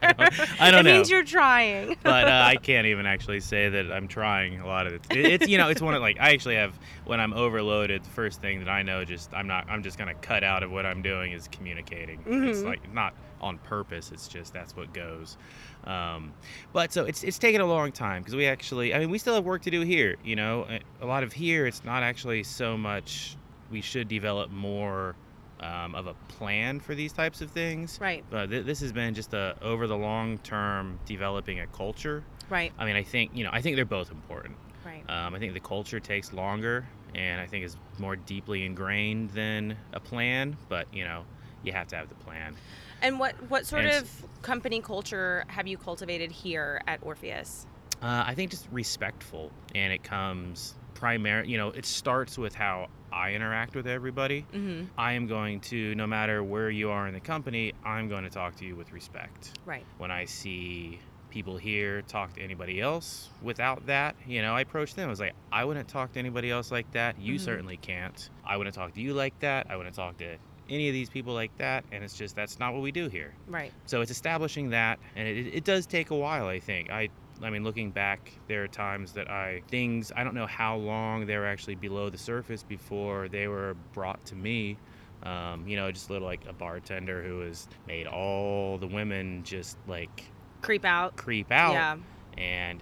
[0.01, 0.95] I don't, I don't it know.
[0.97, 1.97] means you're trying.
[2.03, 5.01] but uh, I can't even actually say that I'm trying a lot of it.
[5.09, 8.03] It's you know it's one of like I actually have when I'm overloaded.
[8.03, 10.71] The first thing that I know just I'm not I'm just gonna cut out of
[10.71, 12.19] what I'm doing is communicating.
[12.19, 12.47] Mm-hmm.
[12.47, 14.11] It's like not on purpose.
[14.11, 15.37] It's just that's what goes.
[15.85, 16.33] Um,
[16.73, 19.35] but so it's it's taken a long time because we actually, I mean, we still
[19.35, 20.15] have work to do here.
[20.23, 20.67] You know,
[21.01, 23.35] a lot of here, it's not actually so much.
[23.71, 25.15] We should develop more
[25.61, 27.99] um, of a plan for these types of things.
[28.01, 28.23] Right.
[28.29, 32.23] But th- this has been just a over the long term developing a culture.
[32.49, 32.71] Right.
[32.77, 34.55] I mean, I think you know, I think they're both important.
[34.85, 35.03] Right.
[35.09, 39.77] Um, I think the culture takes longer, and I think is more deeply ingrained than
[39.93, 40.57] a plan.
[40.69, 41.23] But you know,
[41.63, 42.55] you have to have the plan.
[43.01, 44.09] And what what sort of
[44.41, 47.65] company culture have you cultivated here at Orpheus?
[48.01, 51.47] Uh, I think just respectful, and it comes primary.
[51.49, 54.45] You know, it starts with how I interact with everybody.
[54.53, 54.85] Mm-hmm.
[54.97, 58.29] I am going to, no matter where you are in the company, I'm going to
[58.29, 59.59] talk to you with respect.
[59.65, 59.85] Right.
[59.97, 64.95] When I see people here talk to anybody else without that, you know, I approach
[64.95, 65.07] them.
[65.07, 67.19] I was like, I wouldn't talk to anybody else like that.
[67.19, 67.43] You mm-hmm.
[67.43, 68.29] certainly can't.
[68.45, 69.67] I wouldn't talk to you like that.
[69.69, 70.37] I wouldn't talk to
[70.71, 73.33] any of these people like that and it's just that's not what we do here
[73.47, 77.09] right so it's establishing that and it, it does take a while i think i
[77.43, 81.25] I mean, looking back, there are times that I things I don't know how long
[81.25, 84.77] they were actually below the surface before they were brought to me.
[85.23, 89.43] Um, you know, just a little like a bartender who has made all the women
[89.43, 90.25] just like
[90.61, 91.73] creep out, creep out.
[91.73, 91.97] Yeah.
[92.37, 92.81] And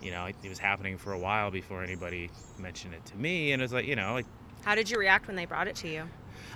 [0.00, 3.52] you know, it, it was happening for a while before anybody mentioned it to me,
[3.52, 4.26] and it was like, you know, like.
[4.62, 6.04] How did you react when they brought it to you?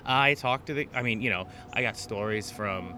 [0.04, 0.88] I talked to the.
[0.94, 2.94] I mean, you know, I got stories from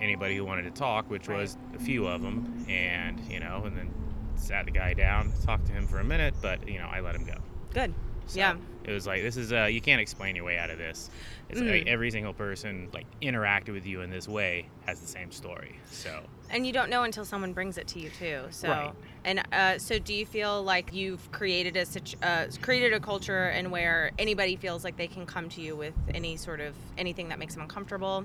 [0.00, 1.38] anybody who wanted to talk, which right.
[1.38, 3.92] was a few of them, and you know, and then
[4.36, 7.14] sat the guy down, talked to him for a minute, but you know, I let
[7.14, 7.36] him go.
[7.72, 7.92] Good.
[8.26, 8.56] So yeah.
[8.84, 11.10] It was like this is uh you can't explain your way out of this.
[11.48, 11.70] It's mm.
[11.70, 15.78] like every single person like interacted with you in this way has the same story.
[15.90, 16.22] So.
[16.50, 18.42] And you don't know until someone brings it to you too.
[18.50, 18.68] So.
[18.68, 18.92] Right.
[19.26, 23.72] And uh, so, do you feel like you've created a uh, created a culture and
[23.72, 27.40] where anybody feels like they can come to you with any sort of anything that
[27.40, 28.24] makes them uncomfortable?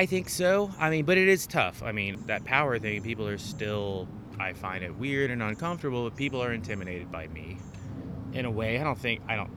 [0.00, 0.72] I think so.
[0.80, 1.80] I mean, but it is tough.
[1.84, 4.08] I mean, that power thing, people are still,
[4.38, 7.58] I find it weird and uncomfortable, but people are intimidated by me
[8.32, 8.80] in a way.
[8.80, 9.50] I don't think, I don't,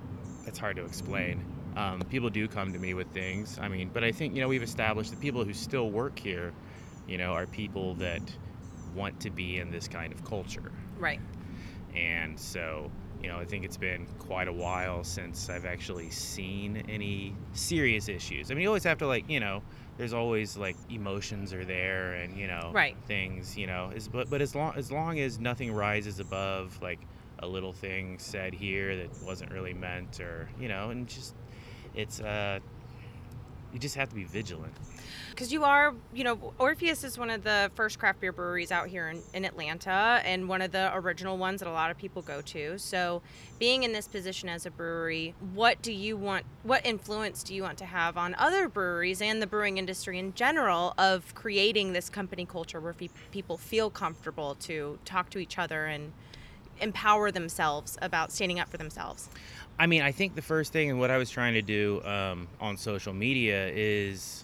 [0.45, 1.43] it's hard to explain.
[1.75, 3.57] Um, people do come to me with things.
[3.59, 6.53] I mean, but I think, you know, we've established the people who still work here
[7.09, 8.21] you know, are people that
[8.95, 10.71] want to be in this kind of culture.
[10.97, 11.19] Right.
[11.95, 16.83] And so, you know, I think it's been quite a while since I've actually seen
[16.87, 18.51] any serious issues.
[18.51, 19.61] I mean, you always have to like, you know,
[19.97, 22.95] there's always like emotions are there and you know right.
[23.05, 26.99] things you know is but but as long as long as nothing rises above like
[27.39, 31.35] a little thing said here that wasn't really meant or you know and just
[31.95, 32.59] it's uh
[33.73, 34.73] you just have to be vigilant.
[35.39, 38.89] Because you are, you know, Orpheus is one of the first craft beer breweries out
[38.89, 42.21] here in, in, Atlanta and one of the original ones that a lot of people
[42.21, 42.77] go to.
[42.77, 43.21] So,
[43.57, 47.63] being in this position as a brewery, what do you want, what influence do you
[47.63, 52.09] want to have on other breweries and the brewing industry in general of creating this
[52.09, 52.95] company culture where
[53.31, 56.11] people feel comfortable to talk to each other and
[56.81, 59.29] empower themselves about standing up for themselves?
[59.79, 62.49] I mean, I think the first thing and what I was trying to do um,
[62.59, 64.43] on social media is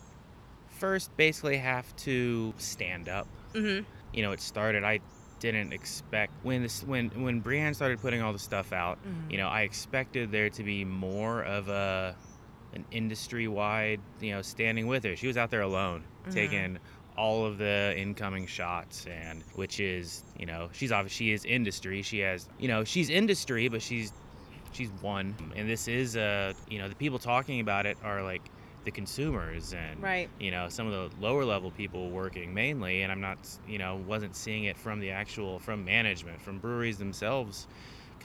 [0.79, 3.27] first basically have to stand up.
[3.53, 3.83] Mm-hmm.
[4.13, 4.83] You know, it started.
[4.83, 4.99] I
[5.39, 8.97] didn't expect when this when when Brienne started putting all the stuff out.
[8.97, 9.31] Mm-hmm.
[9.31, 12.15] You know, I expected there to be more of a
[12.73, 13.99] an industry wide.
[14.21, 15.15] You know, standing with her.
[15.15, 16.31] She was out there alone, mm-hmm.
[16.31, 16.79] taking
[17.17, 22.01] all of the incoming shots and which is you know she's obviously she is industry
[22.01, 24.11] she has you know she's industry but she's
[24.75, 28.41] she's one, and this is uh you know the people talking about it are like
[28.85, 30.29] the consumers and right.
[30.39, 33.99] you know some of the lower level people working mainly and i'm not you know
[34.07, 37.67] wasn't seeing it from the actual from management from breweries themselves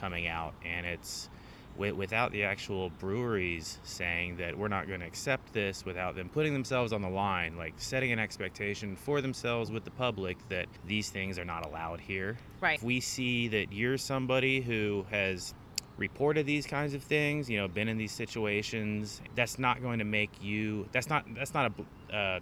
[0.00, 0.54] coming out.
[0.64, 1.28] And it's
[1.76, 6.52] without the actual breweries saying that we're not going to accept this without them putting
[6.52, 11.08] themselves on the line like setting an expectation for themselves with the public that these
[11.08, 12.36] things are not allowed here.
[12.60, 12.76] Right.
[12.76, 15.54] If we see that you're somebody who has
[16.00, 20.04] reported these kinds of things, you know, been in these situations, that's not going to
[20.04, 20.88] make you.
[20.90, 21.24] That's not.
[21.36, 21.72] That's not
[22.10, 22.40] a uh,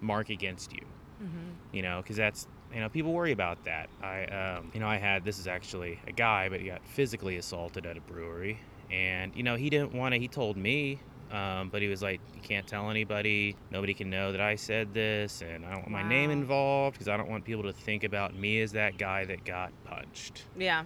[0.00, 0.84] mark against you.
[1.22, 1.76] Mm-hmm.
[1.76, 3.88] You know, because that's you know people worry about that.
[4.02, 7.36] I um, you know I had this is actually a guy, but he got physically
[7.38, 8.58] assaulted at a brewery,
[8.90, 10.20] and you know he didn't want to.
[10.20, 10.98] He told me.
[11.28, 13.56] Um, but he was like, "You can't tell anybody.
[13.72, 17.08] Nobody can know that I said this, and I don't want my name involved because
[17.08, 20.84] I don't want people to think about me as that guy that got punched." Yeah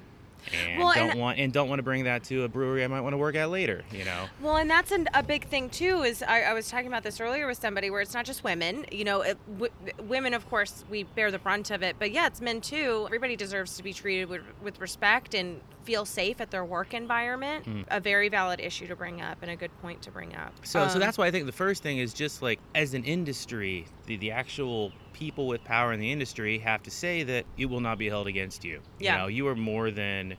[0.53, 2.87] and well, don't and, want and don't want to bring that to a brewery I
[2.87, 3.83] might want to work at later.
[3.93, 4.27] You know.
[4.41, 6.03] Well, and that's an, a big thing too.
[6.03, 8.85] Is I, I, was talking about this earlier with somebody where it's not just women.
[8.91, 9.73] You know, it, w-
[10.07, 13.05] women of course we bear the brunt of it, but yeah, it's men too.
[13.07, 17.65] Everybody deserves to be treated with, with respect and feel safe at their work environment.
[17.65, 17.85] Mm.
[17.89, 20.53] A very valid issue to bring up and a good point to bring up.
[20.63, 23.05] So, um, so that's why I think the first thing is just like as an
[23.05, 27.67] industry, the, the actual people with power in the industry have to say that it
[27.67, 28.81] will not be held against you.
[28.99, 29.13] Yeah.
[29.13, 30.37] You know, you are more than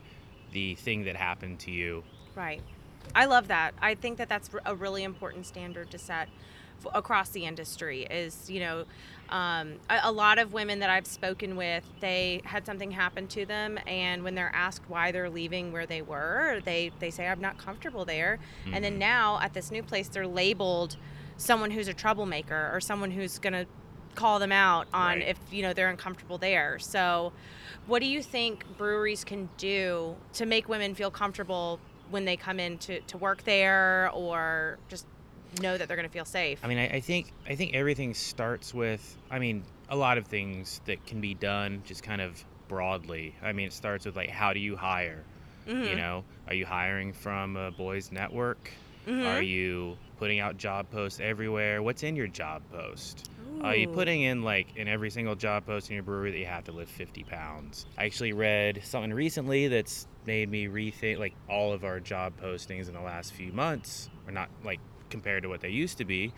[0.52, 2.02] the thing that happened to you.
[2.34, 2.62] Right.
[3.14, 3.74] I love that.
[3.80, 6.28] I think that that's a really important standard to set
[6.94, 8.84] across the industry is you know
[9.28, 13.46] um, a, a, lot of women that i've spoken with they had something happen to
[13.46, 17.40] them and when they're asked why they're leaving where they were they they say i'm
[17.40, 18.74] not comfortable there mm-hmm.
[18.74, 19.00] and then mm-hmm.
[19.00, 20.96] now at this new place they're labeled
[21.36, 23.66] someone who's a troublemaker or someone who's going to
[24.14, 25.28] call them out on right.
[25.28, 26.78] if you know they're uncomfortable there.
[26.78, 27.32] So,
[27.86, 32.60] what do you think breweries can do to make women feel comfortable when they come
[32.60, 35.06] in to, to work there or just
[35.60, 36.60] know that they're going to feel safe?
[36.62, 40.26] I mean, I, I, think I think everything starts with I mean a lot of
[40.26, 43.34] things that can be done just kind of broadly.
[43.42, 45.24] I mean, it starts with like how do you hire?
[45.66, 45.84] Mm-hmm.
[45.84, 48.70] You know, are you hiring from a boys network?
[49.06, 49.26] Mm-hmm.
[49.26, 51.82] Are you putting out job posts everywhere?
[51.82, 53.30] What's in your job post?
[53.62, 56.46] Are you putting in like in every single job post in your brewery that you
[56.46, 57.86] have to lift 50 pounds?
[57.96, 62.88] I actually read something recently that's made me rethink like all of our job postings
[62.88, 66.32] in the last few months are not like compared to what they used to be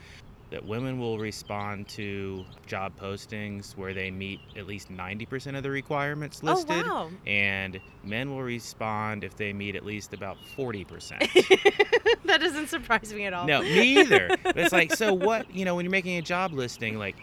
[0.54, 5.70] that women will respond to job postings where they meet at least 90% of the
[5.70, 6.84] requirements oh, listed.
[6.86, 7.10] Oh, wow.
[7.26, 10.86] And men will respond if they meet at least about 40%.
[12.26, 13.48] that doesn't surprise me at all.
[13.48, 14.28] No, me either.
[14.44, 17.16] it's like, so what, you know, when you're making a job listing, like,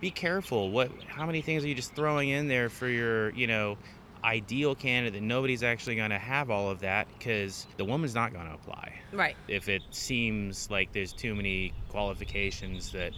[0.00, 0.72] be careful.
[0.72, 3.78] What, how many things are you just throwing in there for your, you know,
[4.24, 8.46] ideal candidate, nobody's actually going to have all of that because the woman's not going
[8.46, 8.92] to apply.
[9.12, 9.36] Right.
[9.48, 13.12] If it seems like there's too many qualifications that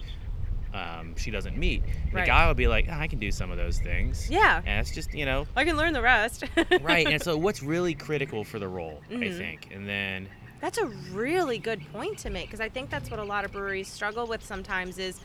[0.74, 1.82] um, she doesn't meet.
[2.10, 2.26] The right.
[2.26, 4.28] guy will be like, oh, I can do some of those things.
[4.28, 4.60] Yeah.
[4.66, 5.46] And it's just, you know.
[5.54, 6.44] I can learn the rest.
[6.80, 7.06] right.
[7.06, 9.22] And so what's really critical for the role, mm-hmm.
[9.22, 9.68] I think.
[9.72, 10.28] And then.
[10.60, 13.52] That's a really good point to make because I think that's what a lot of
[13.52, 15.20] breweries struggle with sometimes is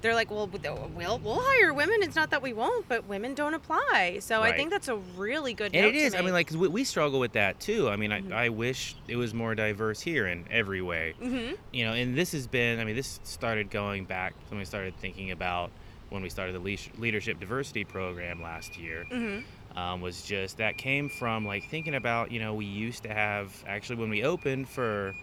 [0.00, 1.96] they're like, well, we'll we'll hire women.
[2.02, 4.18] It's not that we won't, but women don't apply.
[4.20, 4.52] So right.
[4.52, 5.74] I think that's a really good.
[5.74, 6.14] And it is.
[6.14, 7.88] I mean, like, we, we, struggle with that too.
[7.88, 8.32] I mean, mm-hmm.
[8.32, 11.14] I, I wish it was more diverse here in every way.
[11.20, 11.54] Mm-hmm.
[11.72, 12.78] You know, and this has been.
[12.78, 15.70] I mean, this started going back when we started thinking about
[16.10, 19.06] when we started the leadership diversity program last year.
[19.10, 19.78] Mm-hmm.
[19.78, 23.52] Um, was just that came from like thinking about you know we used to have
[23.66, 25.14] actually when we opened for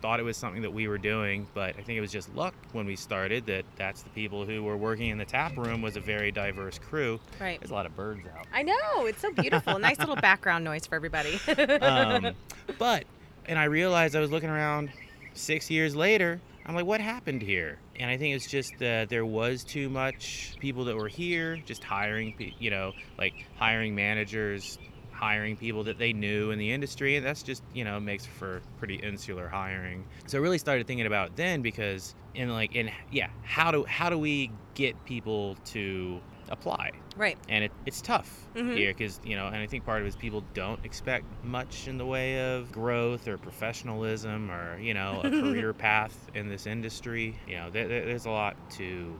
[0.00, 2.54] thought it was something that we were doing, but I think it was just luck
[2.72, 5.96] when we started that that's the people who were working in the tap room was
[5.96, 7.20] a very diverse crew.
[7.40, 7.58] Right.
[7.60, 8.46] There's a lot of birds out.
[8.52, 9.06] I know.
[9.06, 9.78] It's so beautiful.
[9.78, 11.40] nice little background noise for everybody.
[11.80, 12.34] um,
[12.78, 13.04] but,
[13.46, 14.90] and I realized I was looking around
[15.34, 16.40] six years later.
[16.66, 17.78] I'm like, what happened here?
[17.96, 21.84] And I think it's just that there was too much people that were here, just
[21.84, 24.78] hiring, you know, like hiring managers,
[25.24, 28.60] hiring people that they knew in the industry and that's just you know makes for
[28.78, 30.04] pretty insular hiring.
[30.26, 34.10] So I really started thinking about then because in like in yeah how do how
[34.10, 36.90] do we get people to apply?
[37.16, 37.38] Right.
[37.48, 38.76] And it, it's tough mm-hmm.
[38.76, 41.88] here because you know and i think part of it is people don't expect much
[41.88, 46.66] in the way of growth or professionalism or you know a career path in this
[46.66, 47.34] industry.
[47.48, 49.18] You know there, there's a lot to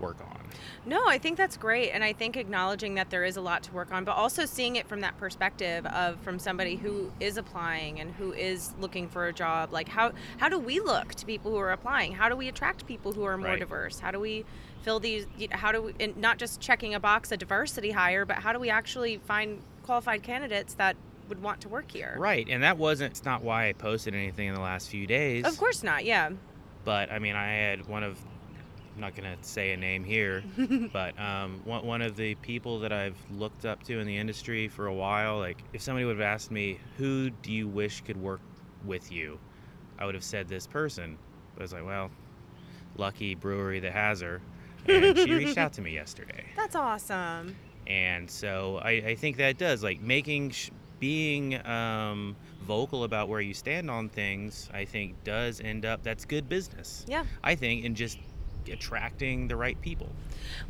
[0.00, 0.36] work on.
[0.84, 1.90] No, I think that's great.
[1.90, 4.76] And I think acknowledging that there is a lot to work on, but also seeing
[4.76, 9.26] it from that perspective of from somebody who is applying and who is looking for
[9.26, 9.72] a job.
[9.72, 12.12] Like how how do we look to people who are applying?
[12.12, 13.58] How do we attract people who are more right.
[13.58, 13.98] diverse?
[13.98, 14.44] How do we
[14.82, 18.52] fill these how do we not just checking a box a diversity hire, but how
[18.52, 20.96] do we actually find qualified candidates that
[21.28, 22.14] would want to work here?
[22.18, 22.46] Right.
[22.48, 25.44] And that wasn't it's not why I posted anything in the last few days.
[25.44, 26.04] Of course not.
[26.04, 26.30] Yeah.
[26.84, 28.16] But I mean, I had one of
[28.96, 30.42] I'm not going to say a name here,
[30.92, 34.68] but um, one, one of the people that I've looked up to in the industry
[34.68, 38.16] for a while, like if somebody would have asked me, who do you wish could
[38.16, 38.40] work
[38.86, 39.38] with you?
[39.98, 41.18] I would have said this person.
[41.54, 42.10] But I was like, well,
[42.96, 44.40] lucky brewery that has her.
[44.88, 46.46] And she reached out to me yesterday.
[46.56, 47.54] That's awesome.
[47.86, 53.42] And so I, I think that does, like making, sh- being um, vocal about where
[53.42, 57.04] you stand on things, I think does end up, that's good business.
[57.06, 57.24] Yeah.
[57.44, 58.18] I think, and just
[58.72, 60.08] attracting the right people.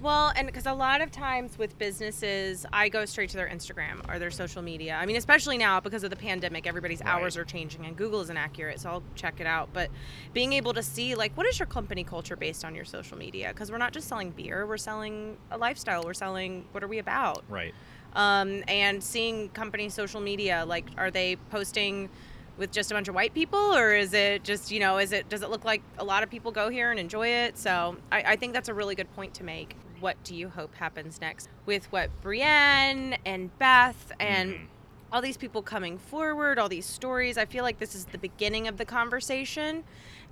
[0.01, 4.09] Well, and because a lot of times with businesses, I go straight to their Instagram
[4.09, 4.95] or their social media.
[4.95, 7.15] I mean, especially now because of the pandemic, everybody's right.
[7.15, 9.69] hours are changing and Google isn't accurate, so I'll check it out.
[9.73, 9.91] But
[10.33, 13.49] being able to see, like, what is your company culture based on your social media?
[13.49, 16.99] Because we're not just selling beer, we're selling a lifestyle, we're selling what are we
[16.99, 17.45] about?
[17.49, 17.75] Right.
[18.15, 22.09] Um, and seeing company social media, like, are they posting
[22.57, 25.29] with just a bunch of white people or is it just you know is it
[25.29, 27.59] does it look like a lot of people go here and enjoy it?
[27.59, 29.77] So i, I think that's a really good point to make.
[30.01, 34.65] What do you hope happens next with what brienne and beth and mm-hmm.
[35.11, 37.39] all these people coming forward all these stories?
[37.39, 39.85] I feel like this is the beginning of the conversation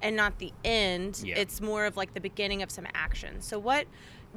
[0.02, 1.22] and not the end.
[1.24, 1.36] Yeah.
[1.38, 3.40] it's more of like the beginning of some action.
[3.40, 3.86] So what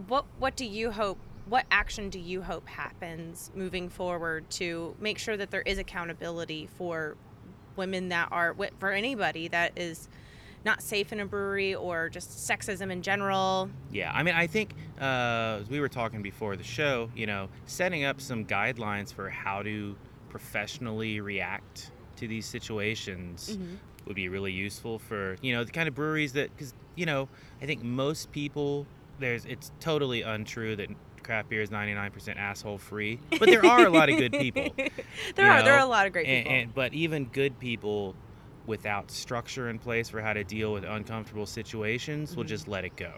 [0.07, 1.17] what what do you hope
[1.49, 6.67] what action do you hope happens moving forward to make sure that there is accountability
[6.77, 7.15] for
[7.77, 10.09] women that are for anybody that is
[10.65, 13.69] not safe in a brewery or just sexism in general.
[13.91, 18.03] Yeah, I mean, I think uh, we were talking before the show, you know, setting
[18.03, 19.95] up some guidelines for how to
[20.29, 23.75] professionally react to these situations mm-hmm.
[24.05, 27.29] would be really useful for, you know, the kind of breweries that, because, you know,
[27.61, 28.85] I think most people,
[29.19, 30.89] there's, it's totally untrue that
[31.27, 34.69] craft beer is 99% asshole free, but there are a lot of good people.
[35.35, 35.65] there are know?
[35.65, 36.51] there are a lot of great people.
[36.51, 38.15] And, and, but even good people
[38.65, 42.39] without structure in place for how to deal with uncomfortable situations mm-hmm.
[42.39, 43.11] will just let it go.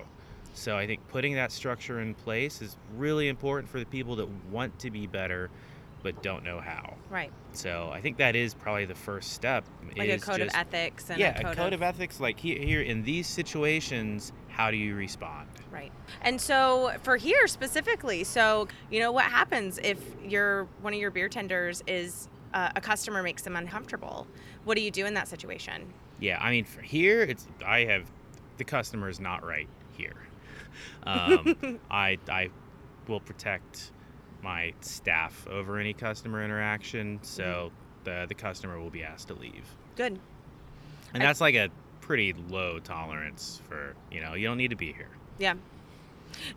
[0.56, 4.28] So I think putting that structure in place is really important for the people that
[4.52, 5.50] want to be better
[6.02, 6.96] but don't know how.
[7.10, 7.32] Right.
[7.52, 9.66] So I think that is probably the first step.
[9.98, 12.20] Like a code just, of ethics and yeah, a code, a code of, of, ethics.
[12.20, 15.48] Like here, here in these situations, how do you respond?
[15.72, 15.92] Right.
[16.22, 21.12] And so for here specifically, so you know what happens if your one of your
[21.12, 24.28] beer tenders is uh, a customer makes them uncomfortable?
[24.66, 25.94] What do you do in that situation?
[26.20, 28.12] Yeah, I mean for here, it's I have
[28.58, 30.28] the customer is not right here.
[31.04, 32.50] Um, I I
[33.08, 33.94] will protect
[34.44, 38.04] my staff over any customer interaction, so mm-hmm.
[38.04, 39.64] the the customer will be asked to leave.
[39.96, 40.20] Good.
[41.14, 41.70] And that's like a
[42.10, 45.12] pretty low tolerance for you know you don't need to be here.
[45.38, 45.54] Yeah.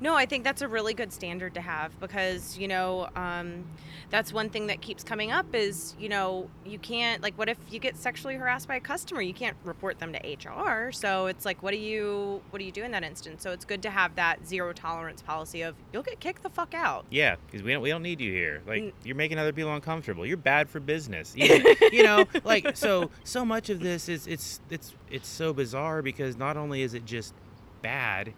[0.00, 3.64] No, I think that's a really good standard to have because, you know, um,
[4.10, 7.58] that's one thing that keeps coming up is, you know, you can't, like, what if
[7.70, 9.22] you get sexually harassed by a customer?
[9.22, 10.92] You can't report them to HR.
[10.92, 13.42] So it's like, what do you, what do you do in that instance?
[13.42, 16.74] So it's good to have that zero tolerance policy of you'll get kicked the fuck
[16.74, 17.06] out.
[17.10, 18.62] Yeah, because we don't, we don't need you here.
[18.66, 20.26] Like, you're making other people uncomfortable.
[20.26, 21.34] You're bad for business.
[21.42, 26.00] You, you know, like, so, so much of this is, it's, it's, it's so bizarre
[26.00, 27.34] because not only is it just
[27.82, 28.32] bad,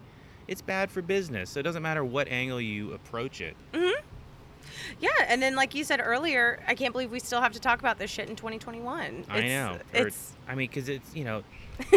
[0.47, 1.49] it's bad for business.
[1.51, 3.55] So it doesn't matter what angle you approach it.
[3.73, 4.05] Mm-hmm.
[4.99, 7.79] Yeah, and then like you said earlier, I can't believe we still have to talk
[7.79, 9.25] about this shit in 2021.
[9.29, 9.77] I know.
[9.93, 10.33] It's.
[10.47, 11.43] I mean, because it's you know,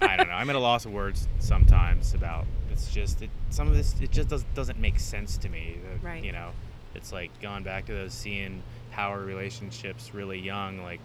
[0.00, 0.34] I don't know.
[0.34, 4.10] I'm at a loss of words sometimes about It's just it, some of this it
[4.10, 5.78] just does, doesn't make sense to me.
[6.02, 6.22] Right.
[6.22, 6.50] You know,
[6.94, 10.82] it's like going back to those seeing power relationships really young.
[10.82, 11.00] Like,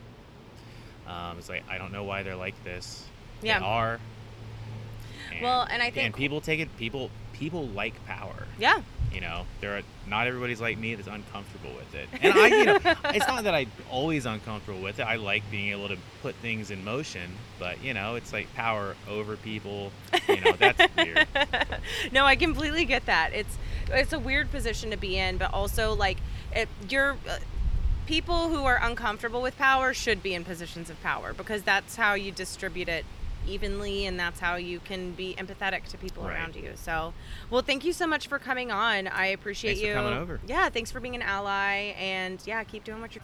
[1.08, 3.06] um, it's like I don't know why they're like this.
[3.42, 3.60] Yeah.
[3.60, 4.00] They are.
[5.38, 6.76] And, well, and I think and people take it.
[6.78, 8.48] People people like power.
[8.60, 8.82] Yeah.
[9.14, 12.66] You know, there are not everybody's like me that's uncomfortable with it, and I, you
[12.66, 15.04] know, it's not that I'm always uncomfortable with it.
[15.04, 18.96] I like being able to put things in motion, but you know, it's like power
[19.10, 19.92] over people.
[20.28, 21.26] You know, that's weird.
[22.12, 23.32] no, I completely get that.
[23.34, 23.58] It's
[23.90, 26.18] it's a weird position to be in, but also like
[26.54, 27.14] it, you're.
[27.28, 27.38] Uh,
[28.08, 32.14] people who are uncomfortable with power should be in positions of power because that's how
[32.14, 33.06] you distribute it
[33.48, 36.34] evenly and that's how you can be empathetic to people right.
[36.34, 37.14] around you so
[37.50, 40.40] well thank you so much for coming on i appreciate thanks you for coming over
[40.48, 43.24] yeah thanks for being an ally and yeah keep doing what you're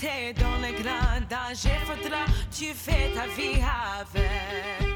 [0.00, 4.90] T'es dans le grand danger, faudra tu fais ta vie avec.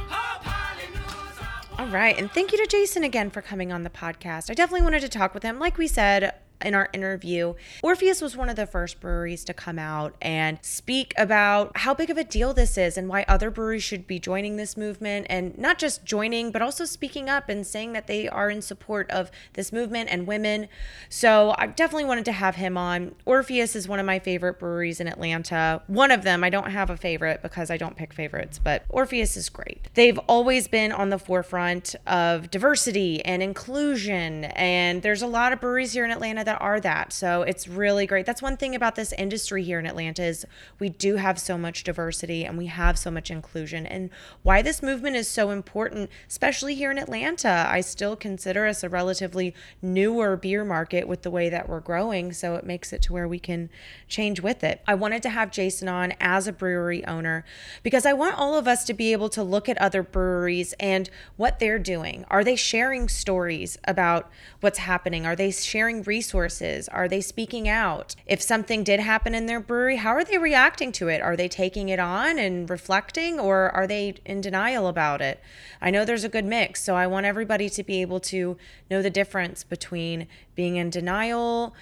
[1.78, 2.16] All right.
[2.18, 4.48] And thank you to Jason again for coming on the podcast.
[4.48, 5.58] I definitely wanted to talk with him.
[5.58, 6.32] Like we said,
[6.62, 11.12] in our interview, Orpheus was one of the first breweries to come out and speak
[11.16, 14.56] about how big of a deal this is and why other breweries should be joining
[14.56, 18.50] this movement and not just joining, but also speaking up and saying that they are
[18.50, 20.68] in support of this movement and women.
[21.08, 23.14] So I definitely wanted to have him on.
[23.24, 25.82] Orpheus is one of my favorite breweries in Atlanta.
[25.86, 29.36] One of them, I don't have a favorite because I don't pick favorites, but Orpheus
[29.36, 29.88] is great.
[29.94, 35.60] They've always been on the forefront of diversity and inclusion, and there's a lot of
[35.60, 37.12] breweries here in Atlanta that are that.
[37.12, 38.26] So it's really great.
[38.26, 40.44] That's one thing about this industry here in Atlanta is
[40.78, 43.86] we do have so much diversity and we have so much inclusion.
[43.86, 44.10] And
[44.42, 48.88] why this movement is so important, especially here in Atlanta, I still consider us a
[48.88, 52.32] relatively newer beer market with the way that we're growing.
[52.32, 53.70] So it makes it to where we can
[54.06, 54.82] change with it.
[54.86, 57.44] I wanted to have Jason on as a brewery owner
[57.82, 61.08] because I want all of us to be able to look at other breweries and
[61.36, 62.24] what they're doing.
[62.30, 64.30] Are they sharing stories about
[64.60, 65.26] what's happening?
[65.26, 66.33] Are they sharing resources?
[66.34, 66.88] Resources?
[66.88, 68.16] Are they speaking out?
[68.26, 71.20] If something did happen in their brewery, how are they reacting to it?
[71.20, 75.40] Are they taking it on and reflecting, or are they in denial about it?
[75.80, 78.56] I know there's a good mix, so I want everybody to be able to
[78.90, 80.26] know the difference between
[80.56, 81.74] being in denial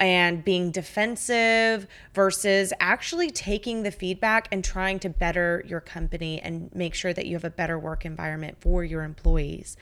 [0.00, 6.74] and being defensive versus actually taking the feedback and trying to better your company and
[6.74, 9.76] make sure that you have a better work environment for your employees.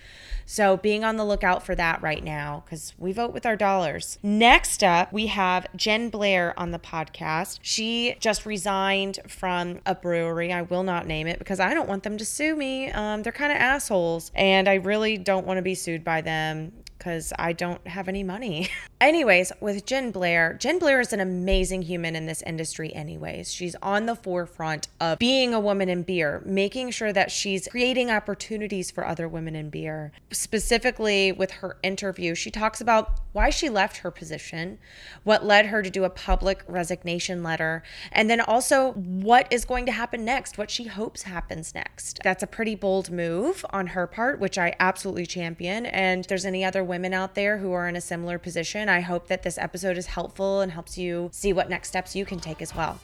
[0.44, 4.18] So, being on the lookout for that right now because we vote with our dollars.
[4.22, 7.60] Next up, we have Jen Blair on the podcast.
[7.62, 10.52] She just resigned from a brewery.
[10.52, 12.90] I will not name it because I don't want them to sue me.
[12.90, 16.72] Um, they're kind of assholes, and I really don't want to be sued by them
[16.98, 18.68] because I don't have any money.
[19.01, 23.53] anyways, with Jen Blair, Jen Blair is an amazing human in this industry, anyways.
[23.53, 28.11] She's on the forefront of being a woman in beer, making sure that she's creating
[28.11, 30.12] opportunities for other women in beer.
[30.30, 34.78] Specifically, with her interview, she talks about why she left her position,
[35.22, 39.86] what led her to do a public resignation letter, and then also what is going
[39.86, 42.20] to happen next, what she hopes happens next.
[42.24, 45.86] That's a pretty bold move on her part, which I absolutely champion.
[45.86, 49.01] And if there's any other women out there who are in a similar position, I
[49.01, 52.41] hope that this episode is helpful and helps you see what next steps you can
[52.41, 52.99] take as well.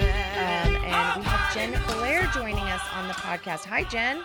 [0.00, 3.64] Um, and we have Jen Blair joining us on the podcast.
[3.66, 4.22] Hi, Jen.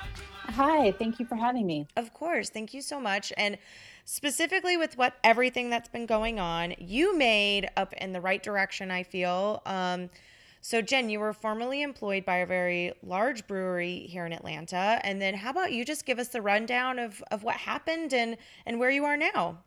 [0.48, 1.88] Hi, thank you for having me.
[1.96, 2.50] Of course.
[2.50, 3.32] Thank you so much.
[3.38, 3.58] And
[4.06, 8.90] specifically with what everything that's been going on, you made up in the right direction,
[8.90, 9.62] I feel.
[9.66, 10.10] Um,
[10.62, 15.00] so, Jen, you were formerly employed by a very large brewery here in Atlanta.
[15.04, 18.38] And then, how about you just give us the rundown of, of what happened and,
[18.66, 19.60] and where you are now?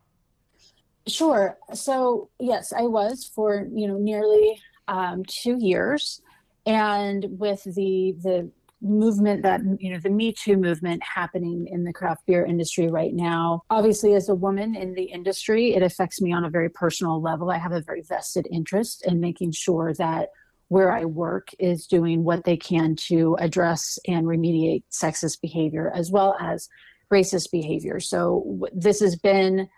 [1.06, 1.58] Sure.
[1.72, 6.20] So, yes, I was for, you know, nearly um, two years.
[6.66, 8.50] And with the, the
[8.82, 13.14] movement that you know the me too movement happening in the craft beer industry right
[13.14, 17.22] now obviously as a woman in the industry it affects me on a very personal
[17.22, 20.30] level i have a very vested interest in making sure that
[20.72, 26.10] where i work is doing what they can to address and remediate sexist behavior as
[26.10, 26.68] well as
[27.12, 29.68] racist behavior so this has been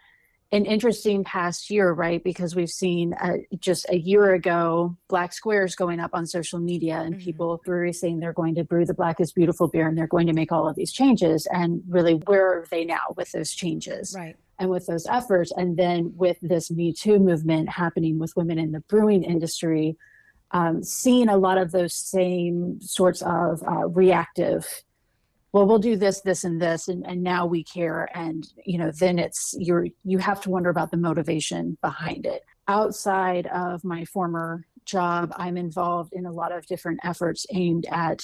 [0.54, 2.22] an interesting past year, right?
[2.22, 7.00] Because we've seen uh, just a year ago black squares going up on social media
[7.00, 7.24] and mm-hmm.
[7.24, 10.28] people breweries saying they're going to brew the black is beautiful beer and they're going
[10.28, 11.48] to make all of these changes.
[11.50, 14.14] And really, where are they now with those changes?
[14.16, 14.36] Right.
[14.60, 18.70] And with those efforts, and then with this Me Too movement happening with women in
[18.70, 19.96] the brewing industry,
[20.54, 24.66] um, seeing a lot of those same sorts of uh, reactive
[25.52, 28.08] well we'll do this this and this and, and now we care.
[28.14, 32.42] And you know then it's you're you have to wonder about the motivation behind it.
[32.66, 38.22] Outside of my former job i'm involved in a lot of different efforts aimed at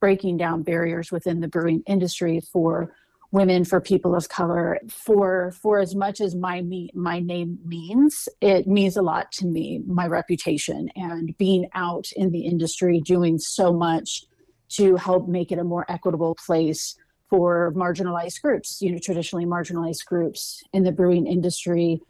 [0.00, 2.94] breaking down barriers within the brewing industry for
[3.34, 8.28] women for people of color for for as much as my me, my name means
[8.40, 13.36] it means a lot to me my reputation and being out in the industry doing
[13.36, 14.22] so much
[14.68, 16.96] to help make it a more equitable place
[17.28, 22.00] for marginalized groups you know traditionally marginalized groups in the brewing industry.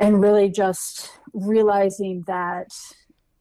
[0.00, 2.66] And really just realizing that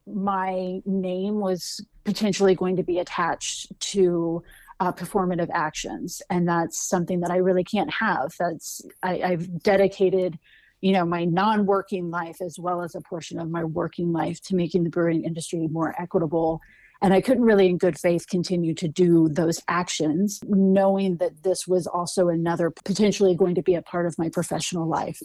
[0.06, 4.44] my name was potentially going to be attached to
[4.82, 6.24] uh, performative actions.
[6.32, 8.34] And that's something that i really can't have.
[8.40, 10.40] That's I, i've dedicated
[10.82, 14.56] you know my non-working life as well as a portion of my working life to
[14.56, 16.62] making the brewing industry more equitable.
[17.04, 21.68] And i couldn't really in good faith continue to do those actions knowing that this
[21.68, 25.20] was also another potentially going to be a part of my professional life.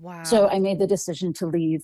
[0.00, 0.24] Wow.
[0.24, 1.82] So i made the decision to leave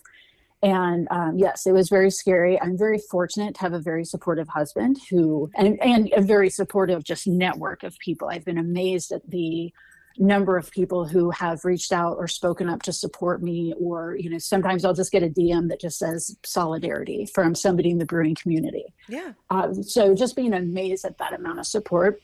[0.64, 2.58] and um, yes, it was very scary.
[2.58, 7.04] I'm very fortunate to have a very supportive husband who, and, and a very supportive
[7.04, 8.30] just network of people.
[8.30, 9.74] I've been amazed at the
[10.16, 14.30] number of people who have reached out or spoken up to support me or you
[14.30, 18.06] know sometimes i'll just get a dm that just says solidarity from somebody in the
[18.06, 22.22] brewing community yeah um, so just being amazed at that amount of support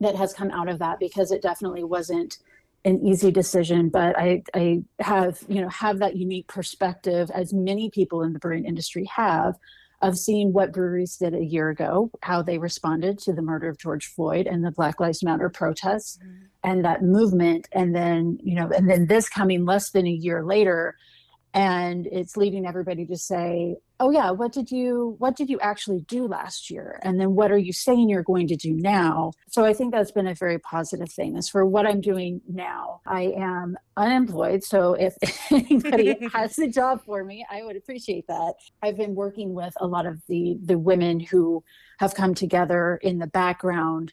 [0.00, 2.38] that has come out of that because it definitely wasn't
[2.84, 7.90] an easy decision, but I, I have, you know, have that unique perspective as many
[7.90, 9.56] people in the brewing industry have
[10.00, 13.78] of seeing what breweries did a year ago, how they responded to the murder of
[13.78, 16.44] George Floyd and the Black Lives Matter protests mm-hmm.
[16.64, 17.68] and that movement.
[17.70, 20.96] And then, you know, and then this coming less than a year later,
[21.54, 26.00] and it's leading everybody to say oh yeah what did you what did you actually
[26.00, 26.98] do last year?
[27.02, 29.32] And then what are you saying you're going to do now?
[29.48, 33.00] So i think that's been a very positive thing as for what i'm doing now
[33.06, 34.64] i am unemployed.
[34.64, 35.14] So if
[35.50, 38.54] anybody has a job for me i would appreciate that.
[38.82, 41.62] I've been working with a lot of the the women who
[41.98, 44.12] have come together in the background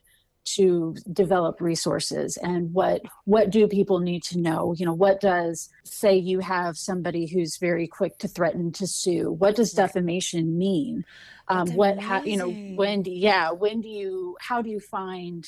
[0.55, 4.73] to develop resources and what what do people need to know?
[4.77, 9.31] You know what does say you have somebody who's very quick to threaten to sue
[9.31, 11.05] what does defamation mean?
[11.47, 15.45] Um, what how you know when do, yeah when do you how do you find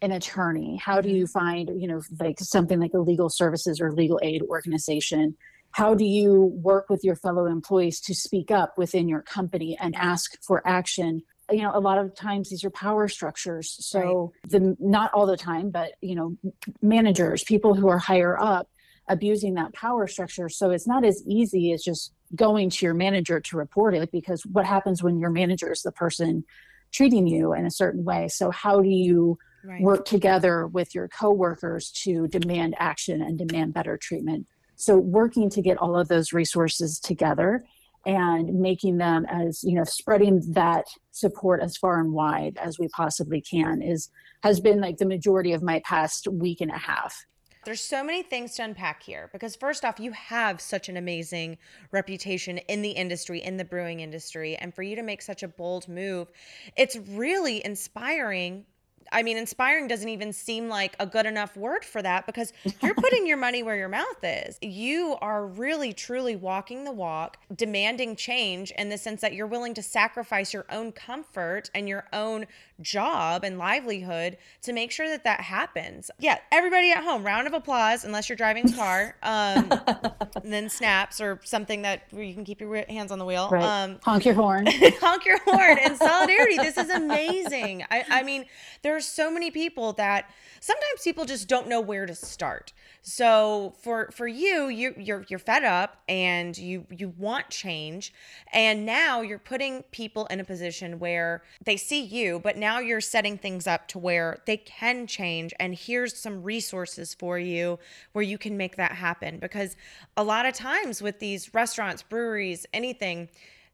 [0.00, 0.76] an attorney?
[0.76, 1.38] How do you mm-hmm.
[1.38, 5.36] find you know like something like a legal services or legal aid organization?
[5.72, 9.94] How do you work with your fellow employees to speak up within your company and
[9.94, 14.50] ask for action you know a lot of times these are power structures so right.
[14.50, 16.36] the not all the time but you know
[16.82, 18.68] managers people who are higher up
[19.08, 23.40] abusing that power structure so it's not as easy as just going to your manager
[23.40, 26.44] to report it because what happens when your manager is the person
[26.92, 29.80] treating you in a certain way so how do you right.
[29.80, 34.46] work together with your coworkers to demand action and demand better treatment
[34.76, 37.64] so working to get all of those resources together
[38.08, 42.88] and making them as you know spreading that support as far and wide as we
[42.88, 44.08] possibly can is
[44.42, 47.26] has been like the majority of my past week and a half.
[47.66, 51.58] There's so many things to unpack here because first off you have such an amazing
[51.92, 55.48] reputation in the industry in the brewing industry and for you to make such a
[55.48, 56.28] bold move
[56.76, 58.64] it's really inspiring
[59.12, 62.52] I mean, inspiring doesn't even seem like a good enough word for that because
[62.82, 64.58] you're putting your money where your mouth is.
[64.62, 69.74] You are really, truly walking the walk, demanding change in the sense that you're willing
[69.74, 72.46] to sacrifice your own comfort and your own
[72.80, 76.10] job and livelihood to make sure that that happens.
[76.18, 79.72] Yeah, everybody at home, round of applause, unless you're driving a car, um,
[80.44, 83.48] then snaps or something that where you can keep your hands on the wheel.
[83.50, 83.62] Right.
[83.62, 84.66] Um, honk your horn.
[85.00, 86.56] honk your horn in solidarity.
[86.56, 87.84] This is amazing.
[87.90, 88.44] I, I mean,
[88.82, 90.30] there are so many people that
[90.60, 92.72] sometimes people just don't know where to start.
[93.02, 98.12] So for for you, you you're you're fed up and you you want change,
[98.52, 103.00] and now you're putting people in a position where they see you, but now you're
[103.00, 105.54] setting things up to where they can change.
[105.58, 107.78] And here's some resources for you
[108.12, 109.38] where you can make that happen.
[109.38, 109.76] Because
[110.16, 113.28] a lot of times with these restaurants, breweries, anything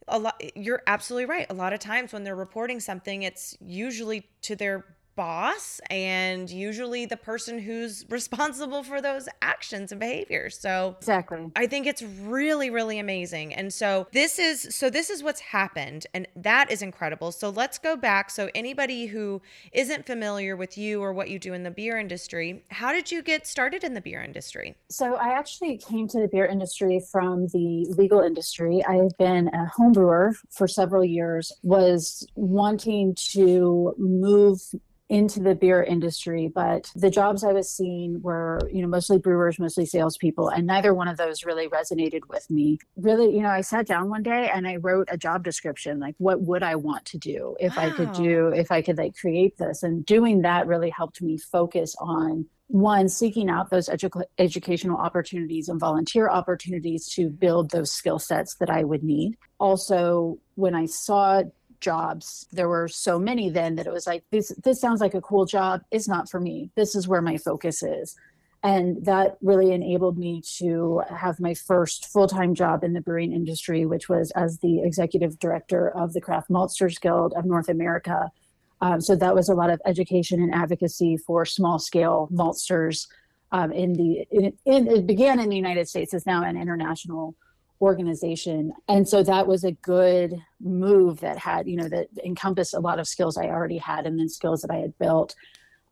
[0.09, 4.29] a lot you're absolutely right a lot of times when they're reporting something it's usually
[4.43, 4.85] to their
[5.17, 10.59] boss and usually the person who's responsible for those actions and behaviors.
[10.59, 11.51] So Exactly.
[11.57, 13.55] I think it's really really amazing.
[13.55, 17.33] And so this is so this is what's happened and that is incredible.
[17.33, 19.43] So let's go back so anybody who
[19.73, 23.23] isn't familiar with you or what you do in the beer industry, how did you
[23.23, 24.75] get started in the beer industry?
[24.91, 28.83] So I actually came to the beer industry from the legal industry.
[28.87, 34.61] I have been a home brewer for several years was wanting to move
[35.09, 39.59] into the beer industry, but the jobs I was seeing were, you know, mostly brewers,
[39.59, 42.79] mostly salespeople, and neither one of those really resonated with me.
[42.97, 46.15] Really, you know, I sat down one day and I wrote a job description, like
[46.19, 47.83] what would I want to do if wow.
[47.85, 51.37] I could do, if I could like create this, and doing that really helped me
[51.37, 57.91] focus on one seeking out those edu- educational opportunities and volunteer opportunities to build those
[57.93, 59.37] skill sets that I would need.
[59.61, 61.43] Also, when I saw
[61.85, 62.49] jobs.
[62.51, 65.45] There were so many then that it was like this this sounds like a cool
[65.45, 65.83] job.
[65.91, 66.71] It's not for me.
[66.75, 68.17] This is where my focus is.
[68.63, 73.85] And that really enabled me to have my first full-time job in the brewing industry
[73.85, 78.33] which was as the executive director of the craft maltsters guild of north america.
[78.81, 83.07] Um, so that was a lot of education and advocacy for small scale maltsters
[83.53, 87.37] um, in the in, in, it began in the united states is now an international
[87.81, 88.73] organization.
[88.89, 92.99] And so that was a good move that had you know that encompassed a lot
[92.99, 95.35] of skills i already had and then skills that i had built.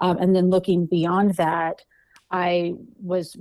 [0.00, 1.82] Um, and then looking beyond that
[2.30, 3.36] i was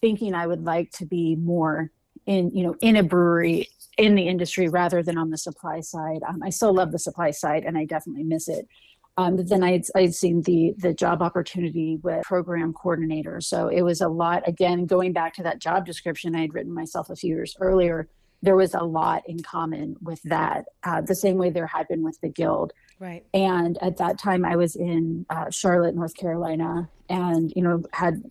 [0.00, 1.90] thinking i would like to be more
[2.26, 6.22] in you know in a brewery in the industry rather than on the supply side.
[6.26, 8.68] Um, i still love the supply side and i definitely miss it
[9.16, 13.40] um, then I'd, I'd seen the the job opportunity with program coordinator.
[13.40, 14.46] So it was a lot.
[14.48, 18.08] Again, going back to that job description I had written myself a few years earlier,
[18.42, 20.66] there was a lot in common with that.
[20.82, 22.72] Uh, the same way there had been with the guild.
[22.98, 23.24] Right.
[23.32, 28.22] And at that time, I was in uh, Charlotte, North Carolina, and you know had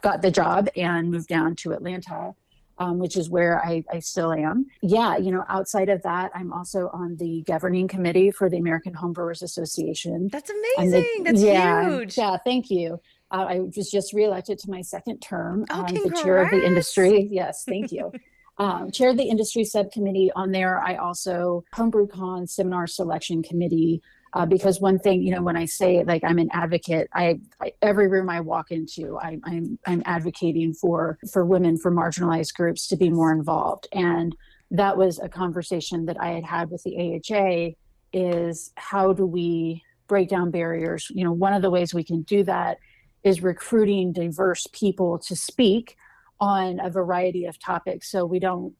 [0.00, 2.34] got the job and moved down to Atlanta
[2.78, 4.66] um, which is where I, I still am.
[4.82, 8.94] Yeah, you know, outside of that, I'm also on the governing committee for the American
[8.94, 10.28] Homebrewers Association.
[10.32, 11.04] That's amazing.
[11.18, 12.18] The, That's yeah, huge.
[12.18, 13.00] Yeah, thank you.
[13.30, 15.64] Uh, I was just reelected to my second term.
[15.70, 17.28] Oh, um, the chair of the industry.
[17.34, 18.12] Yes, thank you.
[18.58, 20.80] um, chair of the industry subcommittee on there.
[20.80, 24.02] I also HomebrewCon seminar selection committee
[24.34, 27.72] uh, because one thing you know when i say like i'm an advocate I, I
[27.80, 32.86] every room i walk into I, I'm, I'm advocating for for women for marginalized groups
[32.88, 33.88] to be more involved.
[33.92, 34.36] And
[34.70, 37.70] that was a conversation that i had had with the aha
[38.12, 41.08] is how do we break down barriers?
[41.10, 42.78] You know one of the ways we can do that
[43.22, 45.96] is recruiting diverse people to speak
[46.40, 48.10] on a variety of topics.
[48.10, 48.74] So we don't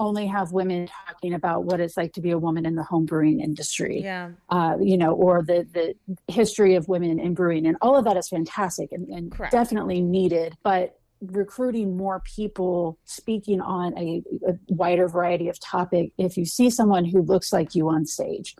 [0.00, 3.04] only have women talking about what it's like to be a woman in the home
[3.04, 4.00] brewing industry.
[4.02, 4.30] Yeah.
[4.48, 5.94] Uh, you know, or the the
[6.26, 10.56] history of women in brewing, and all of that is fantastic and, and definitely needed.
[10.62, 16.12] But recruiting more people speaking on a, a wider variety of topic.
[16.16, 18.56] If you see someone who looks like you on stage,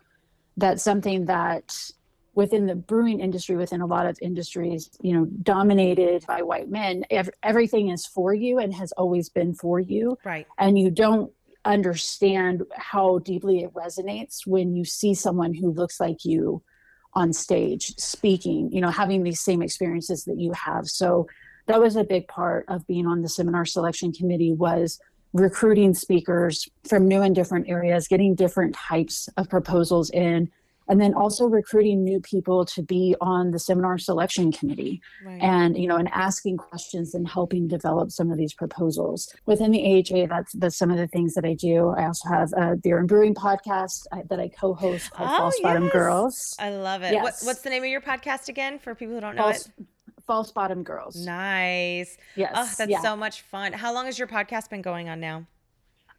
[0.59, 1.91] that's something that
[2.35, 7.05] within the brewing industry within a lot of industries you know dominated by white men
[7.11, 10.17] ev- everything is for you and has always been for you.
[10.25, 10.47] Right.
[10.59, 11.33] And you don't
[11.65, 16.63] understand how deeply it resonates when you see someone who looks like you
[17.13, 20.87] on stage speaking you know having these same experiences that you have.
[20.87, 21.27] So
[21.67, 24.99] that was a big part of being on the seminar selection committee was
[25.33, 30.51] recruiting speakers from new and different areas getting different types of proposals in
[30.91, 35.41] and then also recruiting new people to be on the seminar selection committee right.
[35.41, 39.33] and you know and asking questions and helping develop some of these proposals.
[39.47, 41.89] Within the aha that's that's some of the things that i do.
[41.97, 45.55] I also have a beer and brewing podcast uh, that i co-host called oh, false
[45.59, 45.63] yes.
[45.63, 46.57] bottom girls.
[46.59, 47.13] I love it.
[47.13, 47.23] Yes.
[47.23, 49.87] what, what's the name of your podcast again for people who don't know false, it?
[50.27, 51.15] False bottom girls.
[51.25, 52.19] Nice.
[52.35, 53.01] Yes oh that's yeah.
[53.01, 53.73] so much fun.
[53.73, 55.47] How long has your podcast been going on now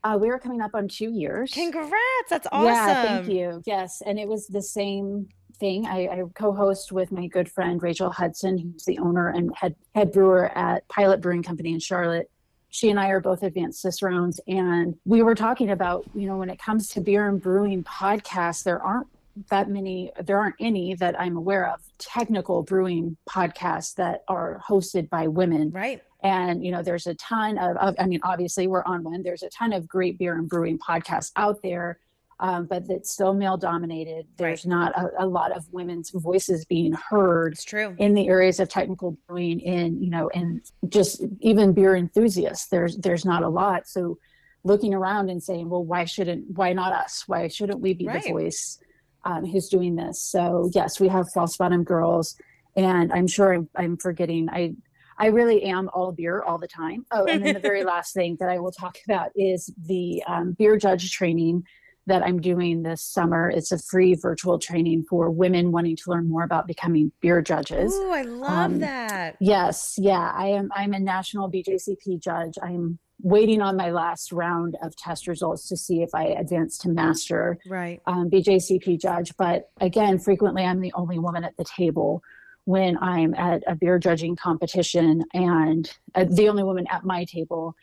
[0.04, 1.52] uh, we were coming up on two years.
[1.54, 1.92] Congrats!
[2.30, 2.68] That's awesome.
[2.68, 3.62] Yeah, thank you.
[3.66, 5.28] Yes, and it was the same
[5.60, 5.86] thing.
[5.86, 10.12] I, I, co-host with my good friend Rachel Hudson, who's the owner and head head
[10.12, 12.30] brewer at Pilot Brewing Company in Charlotte.
[12.70, 16.50] She and I are both advanced cicerones, and we were talking about you know when
[16.50, 19.08] it comes to beer and brewing podcasts, there aren't
[19.50, 25.10] that many there aren't any that i'm aware of technical brewing podcasts that are hosted
[25.10, 28.84] by women right and you know there's a ton of, of i mean obviously we're
[28.84, 29.24] on one.
[29.24, 32.00] There's a ton of great beer and brewing podcasts out there
[32.42, 34.26] um, but it's still male dominated.
[34.38, 34.70] There's right.
[34.72, 37.96] not a, a, lot of women's voices being heard it's true.
[38.00, 40.60] in the areas of technical brewing in you know and
[40.90, 42.68] just even beer enthusiasts.
[42.68, 43.88] There's there's not a lot.
[43.88, 44.18] So
[44.64, 47.26] looking around and saying well why shouldn't why not us?
[47.28, 48.24] Why shouldn't we be right.
[48.24, 48.80] the voice
[49.24, 50.20] um, who's doing this?
[50.20, 52.36] So yes we have false bottom girls
[52.76, 54.74] and i'm sure I'm, I'm forgetting i
[55.22, 57.06] I really am all beer all the time.
[57.12, 60.56] Oh, and then the very last thing that I will talk about is the um,
[60.58, 61.64] beer judge training
[62.08, 63.52] that I'm doing this summer.
[63.52, 67.94] It's a free virtual training for women wanting to learn more about becoming beer judges.
[67.94, 69.38] Oh, I love um, that.
[69.40, 70.34] Yes, yeah.
[70.36, 72.58] I am I'm a national BJCP judge.
[72.64, 76.90] I'm waiting on my last round of test results to see if I advance to
[76.90, 78.02] master, right?
[78.08, 79.38] Um, BJCP judge.
[79.38, 82.24] But again, frequently I'm the only woman at the table
[82.66, 87.76] when I'm at a beer judging competition and uh, the only woman at my table.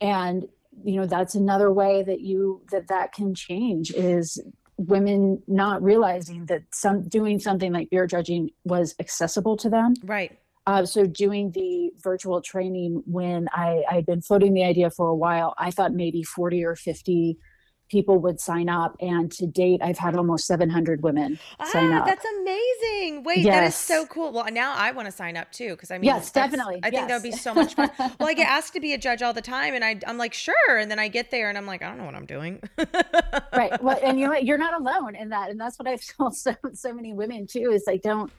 [0.00, 0.44] And
[0.84, 4.42] you know that's another way that you that that can change is
[4.76, 10.36] women not realizing that some doing something like beer judging was accessible to them right
[10.66, 15.08] uh, so doing the virtual training when I I had been floating the idea for
[15.08, 17.36] a while, I thought maybe 40 or 50
[17.94, 22.04] people would sign up and to date i've had almost 700 women ah, sign up.
[22.04, 23.22] that's amazing.
[23.22, 23.54] Wait yes.
[23.54, 24.32] that is so cool.
[24.32, 26.80] Well now i want to sign up too because i mean yes definitely.
[26.82, 26.94] I yes.
[26.94, 27.90] think that would be so much fun.
[28.18, 30.34] Well i get asked to be a judge all the time and I, i'm like
[30.34, 32.60] sure and then i get there and i'm like i don't know what i'm doing.
[33.56, 33.80] Right.
[33.80, 36.34] Well and you know what you're not alone in that and that's what i've told
[36.34, 38.32] so, so many women too is like don't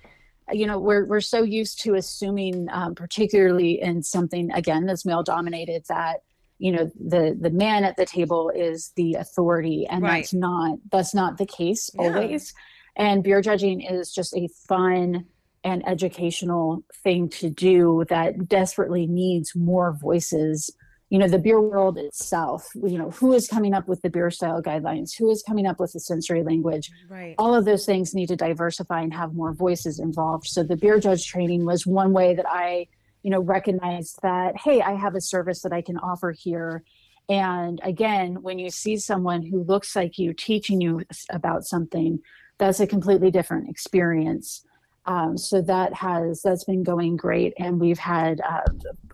[0.51, 5.23] you know we're we're so used to assuming um, particularly in something again that's male
[5.23, 6.23] dominated that
[6.57, 10.23] you know the the man at the table is the authority and right.
[10.23, 12.01] that's not that's not the case yeah.
[12.01, 12.53] always.
[12.97, 15.25] And beer judging is just a fun
[15.65, 20.71] and educational thing to do that desperately needs more voices.
[21.09, 24.31] You know the beer world itself you know who is coming up with the beer
[24.31, 25.11] style guidelines?
[25.17, 26.89] Who is coming up with the sensory language?
[27.09, 27.35] Right.
[27.37, 30.47] All of those things need to diversify and have more voices involved.
[30.47, 32.87] So the beer judge training was one way that i
[33.25, 36.83] you know recognize that hey i have a service that i can offer here.
[37.27, 41.01] And again when you see someone who looks like you teaching you
[41.31, 42.19] about something
[42.59, 44.63] that's a completely different experience.
[45.07, 48.61] Um, so that has that's been going great, and we've had uh,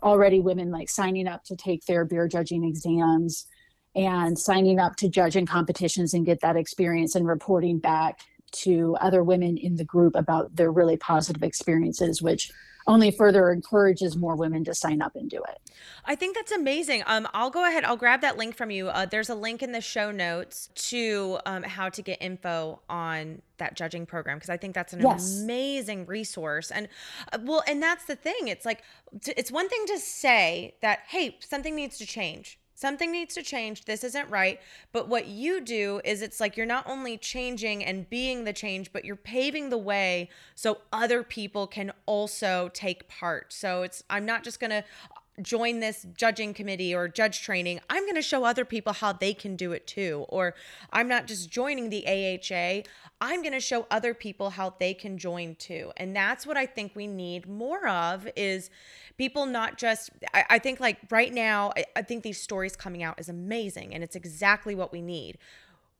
[0.03, 3.45] already women like signing up to take their beer judging exams
[3.95, 8.19] and signing up to judge in competitions and get that experience and reporting back
[8.51, 12.51] to other women in the group about their really positive experiences, which
[12.87, 15.59] only further encourages more women to sign up and do it.
[16.05, 17.03] I think that's amazing.
[17.05, 17.83] Um, I'll go ahead.
[17.83, 18.89] I'll grab that link from you.
[18.89, 23.41] Uh, there's a link in the show notes to um, how to get info on
[23.57, 25.41] that judging program because I think that's an yes.
[25.41, 26.71] amazing resource.
[26.71, 26.87] And
[27.31, 28.47] uh, well, and that's the thing.
[28.47, 28.83] It's like
[29.27, 33.85] it's one thing to say that hey, something needs to change something needs to change.
[33.85, 34.59] This isn't right.
[34.91, 38.91] But what you do is it's like you're not only changing and being the change,
[38.91, 43.53] but you're paving the way so other people can also take part.
[43.53, 44.83] So it's, I'm not just going to
[45.41, 49.33] join this judging committee or judge training, I'm going to show other people how they
[49.33, 50.25] can do it too.
[50.29, 50.55] Or
[50.91, 52.89] I'm not just joining the AHA,
[53.21, 55.91] I'm going to show other people how they can join too.
[55.97, 58.69] And that's what I think we need more of is
[59.17, 63.03] people not just I, I think like right now, I, I think these stories coming
[63.03, 65.37] out is amazing and it's exactly what we need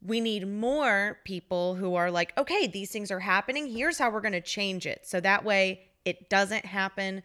[0.04, 3.68] we need more people who are like, okay, these things are happening.
[3.68, 5.06] Here's how we're going to change it.
[5.06, 7.22] So that way it doesn't happen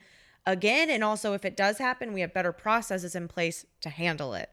[0.46, 0.90] again.
[0.90, 4.50] And also, if it does happen, we have better processes in place to handle it.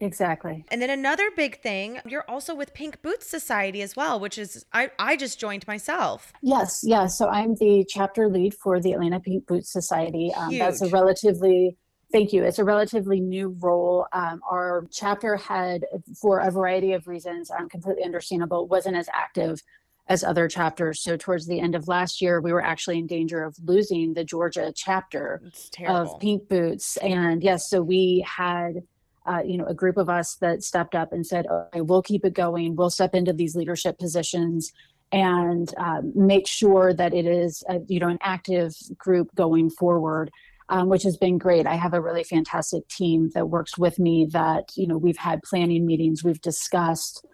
[0.00, 0.64] Exactly.
[0.68, 4.66] And then another big thing, you're also with Pink Boots Society as well, which is
[4.72, 6.32] I, I just joined myself.
[6.42, 7.16] Yes, yes.
[7.16, 10.32] So I'm the chapter lead for the Atlanta Pink Boots Society.
[10.36, 11.76] Um, that's a relatively
[12.14, 12.44] Thank you.
[12.44, 14.06] It's a relatively new role.
[14.12, 15.84] Um, our chapter had,
[16.20, 19.60] for a variety of reasons, um, completely understandable, wasn't as active
[20.08, 21.00] as other chapters.
[21.00, 24.24] So towards the end of last year, we were actually in danger of losing the
[24.24, 25.40] Georgia chapter
[25.86, 26.96] of Pink Boots.
[26.98, 28.82] And yes, so we had
[29.26, 32.24] uh, you know a group of us that stepped up and said, "Okay, we'll keep
[32.24, 32.76] it going.
[32.76, 34.72] We'll step into these leadership positions."
[35.12, 40.30] and um, make sure that it is a, you know an active group going forward
[40.70, 44.26] um, which has been great i have a really fantastic team that works with me
[44.30, 47.24] that you know we've had planning meetings we've discussed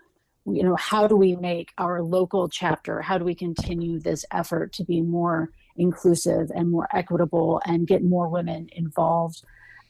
[0.46, 4.72] you know how do we make our local chapter how do we continue this effort
[4.72, 9.42] to be more inclusive and more equitable and get more women involved?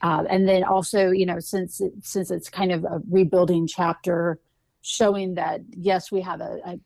[0.02, 4.38] Uh, and then also you know since since it's kind of a rebuilding chapter
[4.82, 6.80] showing that yes we have a, a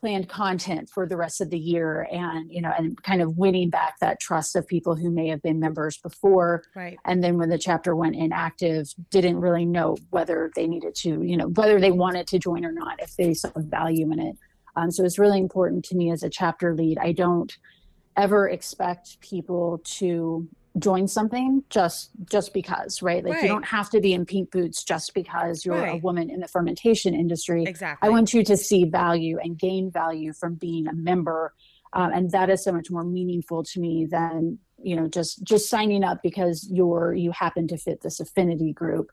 [0.00, 3.70] planned content for the rest of the year and you know and kind of winning
[3.70, 6.62] back that trust of people who may have been members before.
[6.74, 6.98] Right.
[7.04, 11.36] And then when the chapter went inactive didn't really know whether they needed to you
[11.36, 14.36] know whether they wanted to join or not if they saw value in it.
[14.76, 16.98] Um, so it's really important to me as a chapter lead.
[16.98, 17.56] I don't
[18.16, 23.42] ever expect people to join something just just because right like right.
[23.42, 25.94] you don't have to be in pink boots just because you're right.
[25.94, 29.90] a woman in the fermentation industry exactly i want you to see value and gain
[29.90, 31.54] value from being a member
[31.94, 35.68] um, and that is so much more meaningful to me than you know just just
[35.68, 39.10] signing up because you're you happen to fit this affinity group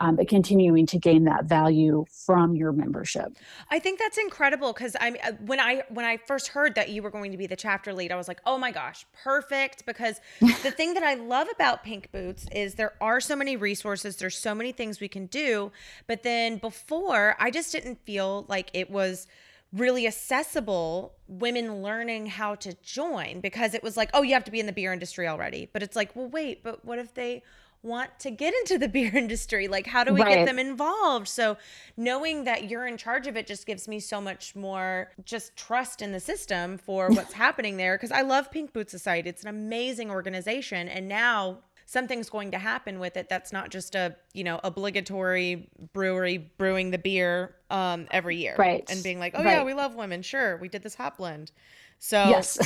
[0.00, 3.36] um, but continuing to gain that value from your membership.
[3.70, 7.02] I think that's incredible because I uh, when I when I first heard that you
[7.02, 9.86] were going to be the chapter lead, I was like, oh my gosh, perfect.
[9.86, 14.16] Because the thing that I love about Pink Boots is there are so many resources,
[14.16, 15.72] there's so many things we can do,
[16.06, 19.26] but then before I just didn't feel like it was
[19.72, 24.50] really accessible women learning how to join because it was like oh you have to
[24.50, 27.42] be in the beer industry already but it's like well wait but what if they
[27.82, 30.36] want to get into the beer industry like how do we right.
[30.36, 31.28] get them involved?
[31.28, 31.56] So
[31.96, 36.02] knowing that you're in charge of it just gives me so much more just trust
[36.02, 39.28] in the system for what's happening there because i love pink boot society.
[39.28, 43.94] It's an amazing organization and now something's going to happen with it that's not just
[43.94, 48.84] a you know obligatory brewery brewing the beer um every year right.
[48.90, 49.52] and being like oh right.
[49.52, 50.22] yeah we love women.
[50.22, 51.50] Sure we did this hop blend.
[51.98, 52.58] So yes.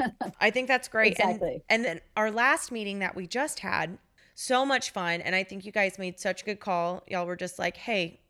[0.40, 1.12] I think that's great.
[1.12, 1.62] Exactly.
[1.68, 3.98] and, and then our last meeting that we just had
[4.34, 5.20] so much fun.
[5.20, 7.02] And I think you guys made such a good call.
[7.08, 8.20] Y'all were just like, hey,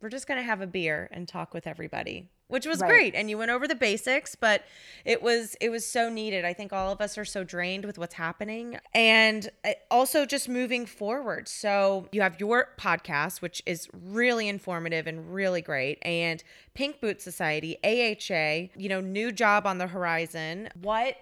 [0.00, 2.88] we're just going to have a beer and talk with everybody which was right.
[2.88, 4.64] great and you went over the basics but
[5.04, 7.98] it was it was so needed i think all of us are so drained with
[7.98, 13.88] what's happening and uh, also just moving forward so you have your podcast which is
[13.92, 16.44] really informative and really great and
[16.74, 21.16] pink boot society aha you know new job on the horizon what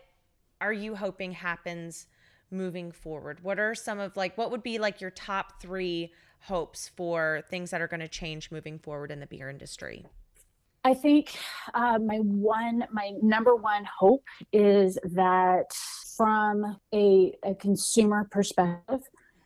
[0.60, 2.06] are you hoping happens
[2.52, 3.42] moving forward?
[3.42, 7.70] What are some of like what would be like your top 3 hopes for things
[7.70, 10.06] that are going to change moving forward in the beer industry?
[10.84, 11.36] I think
[11.74, 15.72] uh, my one, my number one hope is that
[16.16, 19.00] from a, a consumer perspective,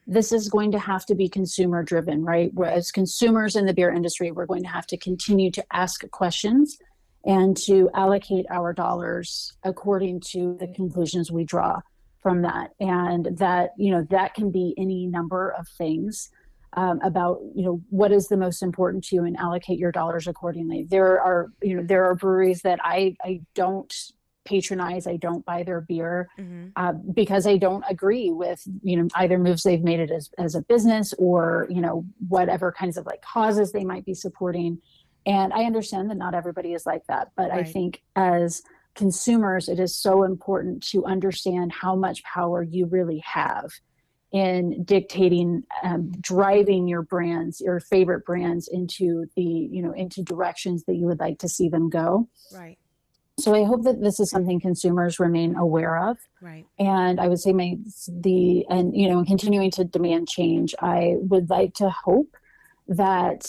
[0.06, 2.50] this is going to have to be consumer driven, right?
[2.64, 6.78] As consumers in the beer industry, we're going to have to continue to ask questions
[7.24, 11.80] and to allocate our dollars according to the conclusions we draw
[12.26, 16.28] from that and that you know that can be any number of things
[16.72, 20.26] um, about you know what is the most important to you and allocate your dollars
[20.26, 23.94] accordingly there are you know there are breweries that i i don't
[24.44, 26.66] patronize i don't buy their beer mm-hmm.
[26.74, 30.56] uh, because i don't agree with you know either moves they've made it as, as
[30.56, 34.76] a business or you know whatever kinds of like causes they might be supporting
[35.26, 37.60] and i understand that not everybody is like that but right.
[37.60, 38.62] i think as
[38.96, 43.70] consumers, it is so important to understand how much power you really have
[44.32, 50.84] in dictating, um, driving your brands, your favorite brands into the, you know, into directions
[50.84, 52.28] that you would like to see them go.
[52.52, 52.78] Right.
[53.38, 56.16] So I hope that this is something consumers remain aware of.
[56.40, 56.64] Right.
[56.78, 57.76] And I would say my
[58.08, 60.74] the and you know continuing to demand change.
[60.80, 62.34] I would like to hope
[62.88, 63.46] that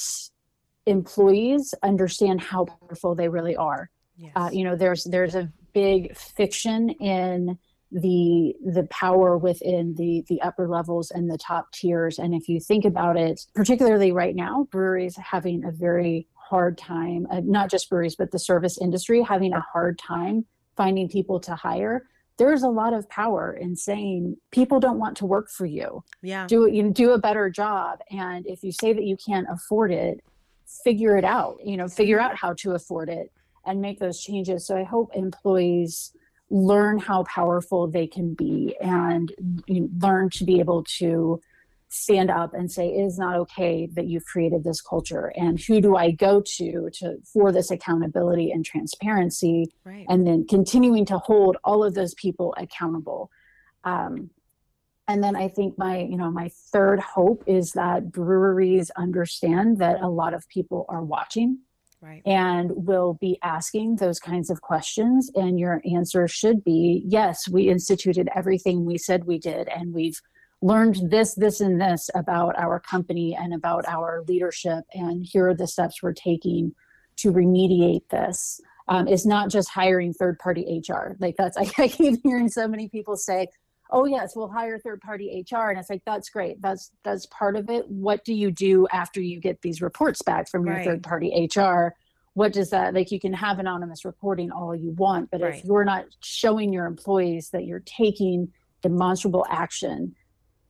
[0.85, 4.31] employees understand how powerful they really are Yes.
[4.35, 7.57] Uh, you know, there's there's a big fiction in
[7.91, 12.19] the the power within the the upper levels and the top tiers.
[12.19, 17.27] And if you think about it particularly right now breweries having a very hard time
[17.31, 20.45] uh, not just breweries but the service industry having a hard time
[20.75, 22.03] finding people to hire
[22.37, 26.03] there's a lot of power in saying people don't want to work for you.
[26.21, 26.45] Yeah.
[26.45, 27.99] Do you know, do a better job.
[28.11, 30.21] And if you say that you can't afford it
[30.83, 33.31] figure it out you know figure out how to afford it
[33.67, 34.65] and make those changes.
[34.65, 36.13] So I hope employees
[36.49, 39.31] learn how powerful they can be and
[39.67, 41.41] you know, learn to be able to
[41.89, 45.79] stand up and say it is not okay that you've created this culture and who
[45.79, 50.05] do i go to to for this accountability and transparency right.
[50.09, 53.31] and then continuing to hold all of those people accountable
[53.85, 54.29] um,
[55.07, 60.01] and then i think my you know my third hope is that breweries understand that
[60.01, 61.57] a lot of people are watching
[62.01, 62.21] right.
[62.25, 65.31] and will be asking those kinds of questions.
[65.35, 70.19] And your answer should be yes, we instituted everything we said we did, and we've
[70.61, 74.83] learned this, this, and this about our company and about our leadership.
[74.93, 76.73] And here are the steps we're taking
[77.17, 78.59] to remediate this.
[78.89, 81.17] Um, is not just hiring third party HR.
[81.19, 83.49] Like that's, I, I keep hearing so many people say,
[83.91, 86.61] oh yes we'll hire third party hr and it's like that's great.
[86.61, 87.87] That's that's part of it.
[87.87, 90.85] What do you do after you get these reports back from your right.
[90.85, 91.93] third party hr
[92.33, 95.55] what does that like you can have anonymous reporting all you want but right.
[95.55, 98.47] if you're not showing your employees that you're taking
[98.83, 100.13] demonstrable action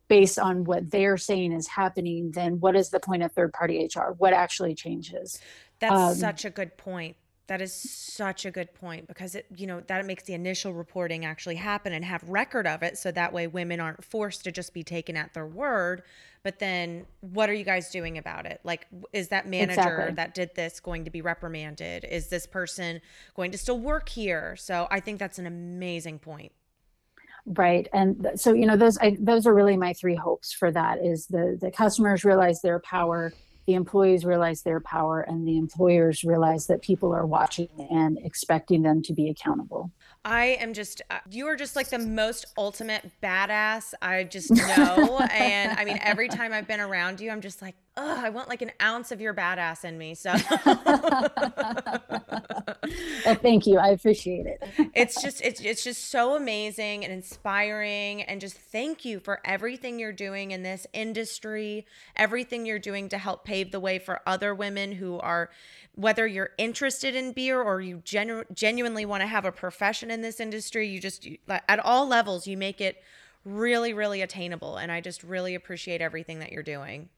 [0.07, 3.85] based on what they're saying is happening then what is the point of third party
[3.93, 5.39] hr what actually changes?
[5.79, 9.67] That's um, such a good point that is such a good point because it, you
[9.67, 13.31] know, that makes the initial reporting actually happen and have record of it so that
[13.31, 16.03] way women aren't forced to just be taken at their word.
[16.43, 18.59] But then what are you guys doing about it?
[18.63, 20.15] Like is that manager exactly.
[20.15, 22.05] that did this going to be reprimanded?
[22.09, 23.01] Is this person
[23.35, 24.55] going to still work here?
[24.57, 26.51] So I think that's an amazing point.
[27.45, 30.99] right and so you know those I, those are really my three hopes for that
[31.03, 33.31] is the the customers realize their power
[33.67, 38.81] the employees realize their power and the employers realize that people are watching and expecting
[38.81, 39.91] them to be accountable
[40.27, 43.93] I am just, uh, you are just like the most ultimate badass.
[44.01, 45.19] I just know.
[45.31, 48.49] and I mean, every time I've been around you, I'm just like, oh, I want
[48.49, 50.15] like an ounce of your badass in me.
[50.15, 50.33] So
[53.25, 53.79] well, thank you.
[53.79, 54.61] I appreciate it.
[54.93, 59.97] it's just it's it's just so amazing and inspiring and just thank you for everything
[59.97, 64.53] you're doing in this industry, everything you're doing to help pave the way for other
[64.53, 65.49] women who are
[65.97, 70.21] whether you're interested in beer or you genu- genuinely want to have a profession in
[70.21, 73.03] this industry, you just you, at all levels you make it
[73.43, 77.09] really really attainable and I just really appreciate everything that you're doing.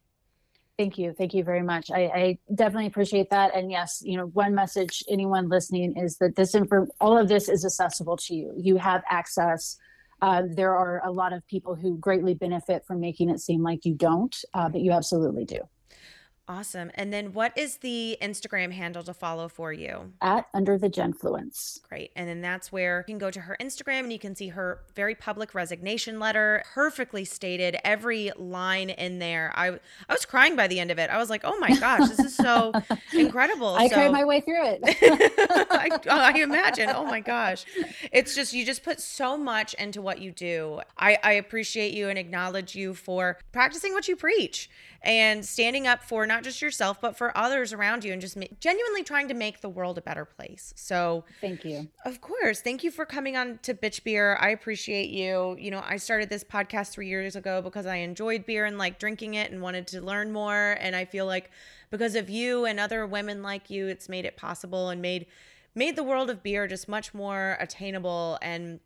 [0.77, 1.11] Thank you.
[1.11, 1.91] Thank you very much.
[1.91, 3.53] I, I, definitely appreciate that.
[3.53, 7.49] And yes, you know, one message anyone listening is that this info, all of this
[7.49, 8.53] is accessible to you.
[8.55, 9.77] You have access.
[10.21, 13.83] Uh, there are a lot of people who greatly benefit from making it seem like
[13.83, 15.59] you don't, uh, but you absolutely do.
[16.49, 16.89] Awesome.
[16.95, 20.13] And then what is the Instagram handle to follow for you?
[20.19, 21.83] At Under the Genfluence.
[21.87, 22.11] Great.
[22.15, 24.79] And then that's where you can go to her Instagram and you can see her
[24.95, 29.53] very public resignation letter, perfectly stated, every line in there.
[29.55, 29.79] I
[30.09, 31.11] I was crying by the end of it.
[31.11, 32.73] I was like, oh my gosh, this is so
[33.13, 33.75] incredible.
[33.75, 34.79] I so, cried my way through it.
[35.69, 36.89] I, oh, I imagine.
[36.89, 37.63] Oh my gosh.
[38.11, 40.81] It's just, you just put so much into what you do.
[40.97, 44.67] I, I appreciate you and acknowledge you for practicing what you preach
[45.01, 48.45] and standing up for not just yourself but for others around you and just ma-
[48.59, 50.73] genuinely trying to make the world a better place.
[50.75, 51.89] So thank you.
[52.05, 52.61] of course.
[52.61, 54.37] Thank you for coming on to bitch beer.
[54.39, 55.55] I appreciate you.
[55.59, 58.99] You know i started this podcast three years ago because i enjoyed beer and like
[58.99, 60.77] drinking it and wanted to learn more.
[60.79, 61.51] And i feel like
[61.89, 65.25] because of you and other women like you it's made it possible and made
[65.75, 68.37] made the world of beer just much more attainable.
[68.41, 68.79] And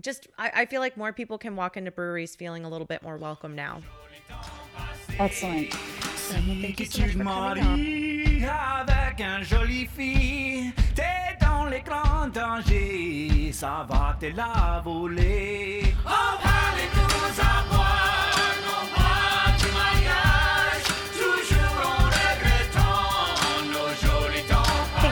[0.00, 3.02] just I, I feel like more people can walk into breweries feeling a little bit
[3.02, 3.82] more welcome now.
[5.18, 5.72] Excellent.
[6.24, 14.26] Si tu maries avec un joli fille, t'es dans les grands dangers, ça va te
[14.34, 15.82] la voler.
[16.06, 18.33] Oh, parlez-nous à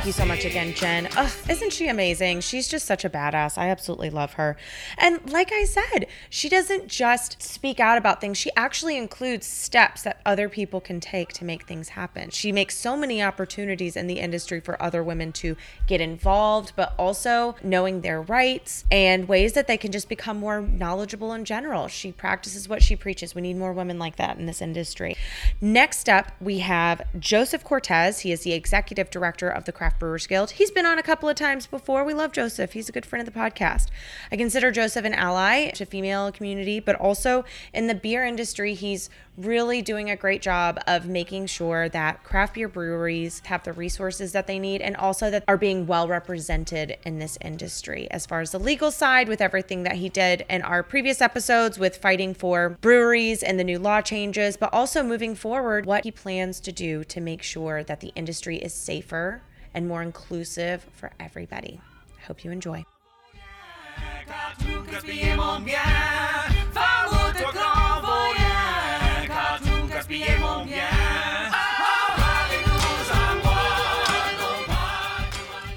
[0.03, 1.09] Thank you so much again, Jen.
[1.16, 2.40] Ugh, isn't she amazing?
[2.40, 3.57] She's just such a badass.
[3.57, 4.57] I absolutely love her.
[4.98, 10.03] And like I said, she doesn't just speak out about things, she actually includes steps
[10.03, 12.30] that other people can take to make things happen.
[12.30, 16.96] She makes so many opportunities in the industry for other women to get involved, but
[16.98, 21.86] also knowing their rights and ways that they can just become more knowledgeable in general.
[21.86, 23.36] She practices what she preaches.
[23.36, 25.16] We need more women like that in this industry.
[25.61, 28.18] Next up, we have Joseph Cortez.
[28.18, 30.51] He is the executive director of the Craft Craft Brewers Guild.
[30.53, 32.03] He's been on a couple of times before.
[32.03, 32.72] We love Joseph.
[32.72, 33.88] He's a good friend of the podcast.
[34.30, 39.11] I consider Joseph an ally to female community, but also in the beer industry, he's
[39.36, 44.32] really doing a great job of making sure that craft beer breweries have the resources
[44.32, 48.09] that they need and also that are being well represented in this industry.
[48.11, 51.78] As far as the legal side, with everything that he did in our previous episodes
[51.78, 56.11] with fighting for breweries and the new law changes, but also moving forward, what he
[56.11, 59.43] plans to do to make sure that the industry is safer
[59.74, 61.80] and more inclusive for everybody.
[62.18, 62.84] I hope you enjoy.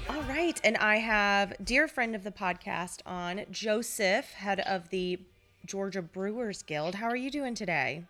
[0.08, 5.18] All right, and I have dear friend of the podcast on Joseph, head of the
[5.64, 6.96] Georgia Brewers Guild.
[6.96, 8.04] How are you doing today?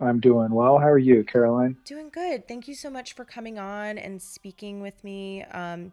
[0.00, 0.78] I'm doing well.
[0.78, 1.76] How are you, Caroline?
[1.84, 2.46] Doing good.
[2.46, 5.42] Thank you so much for coming on and speaking with me.
[5.44, 5.92] Um,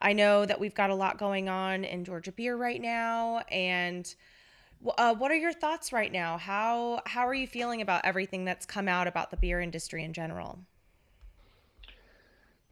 [0.00, 4.14] I know that we've got a lot going on in Georgia beer right now, and
[4.98, 6.36] uh, what are your thoughts right now?
[6.36, 10.12] How how are you feeling about everything that's come out about the beer industry in
[10.12, 10.58] general?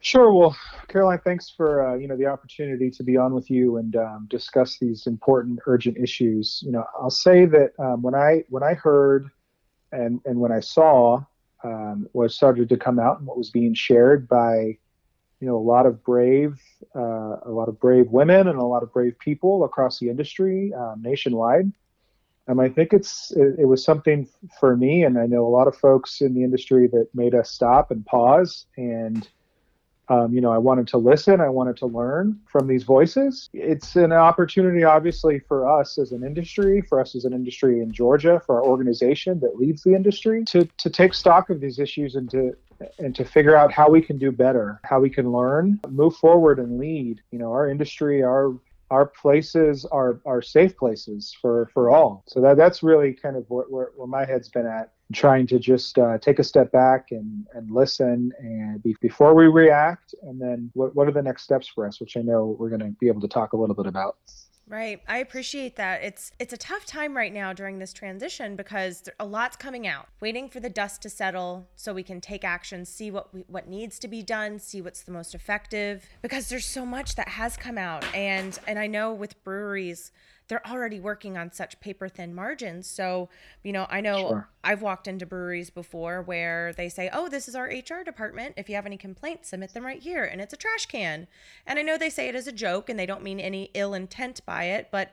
[0.01, 0.31] Sure.
[0.31, 0.55] Well,
[0.87, 4.27] Caroline, thanks for uh, you know the opportunity to be on with you and um,
[4.29, 6.61] discuss these important, urgent issues.
[6.63, 9.31] You know, I'll say that um, when I when I heard
[9.91, 11.23] and and when I saw
[11.63, 14.77] um, what started to come out and what was being shared by
[15.39, 16.59] you know a lot of brave
[16.95, 20.73] uh, a lot of brave women and a lot of brave people across the industry
[20.73, 21.71] um, nationwide.
[22.47, 24.27] Um, I think it's it, it, was something
[24.59, 27.49] for me, and I know a lot of folks in the industry that made us
[27.49, 29.27] stop and pause and
[30.09, 31.41] um, you know, I wanted to listen.
[31.41, 33.49] I wanted to learn from these voices.
[33.53, 37.91] It's an opportunity, obviously, for us as an industry, for us as an industry in
[37.91, 42.15] Georgia, for our organization that leads the industry, to to take stock of these issues
[42.15, 42.55] and to
[42.99, 46.59] and to figure out how we can do better, how we can learn, move forward,
[46.59, 47.21] and lead.
[47.31, 48.53] You know, our industry, our
[48.91, 52.23] our places are are safe places for for all.
[52.27, 55.59] So that that's really kind of where, where, where my head's been at, trying to
[55.59, 60.41] just uh, take a step back and and listen and be, before we react, and
[60.41, 62.95] then what what are the next steps for us, which I know we're going to
[62.99, 64.17] be able to talk a little bit about.
[64.67, 64.99] Right.
[65.07, 66.01] I appreciate that.
[66.03, 70.07] It's it's a tough time right now during this transition because a lot's coming out.
[70.21, 73.67] Waiting for the dust to settle so we can take action, see what we, what
[73.67, 77.55] needs to be done, see what's the most effective because there's so much that has
[77.55, 80.11] come out and and I know with breweries
[80.47, 82.87] they're already working on such paper thin margins.
[82.87, 83.29] So,
[83.63, 84.49] you know, I know sure.
[84.63, 88.55] I've walked into breweries before where they say, oh, this is our HR department.
[88.57, 90.23] If you have any complaints, submit them right here.
[90.23, 91.27] And it's a trash can.
[91.65, 93.93] And I know they say it as a joke and they don't mean any ill
[93.93, 95.11] intent by it, but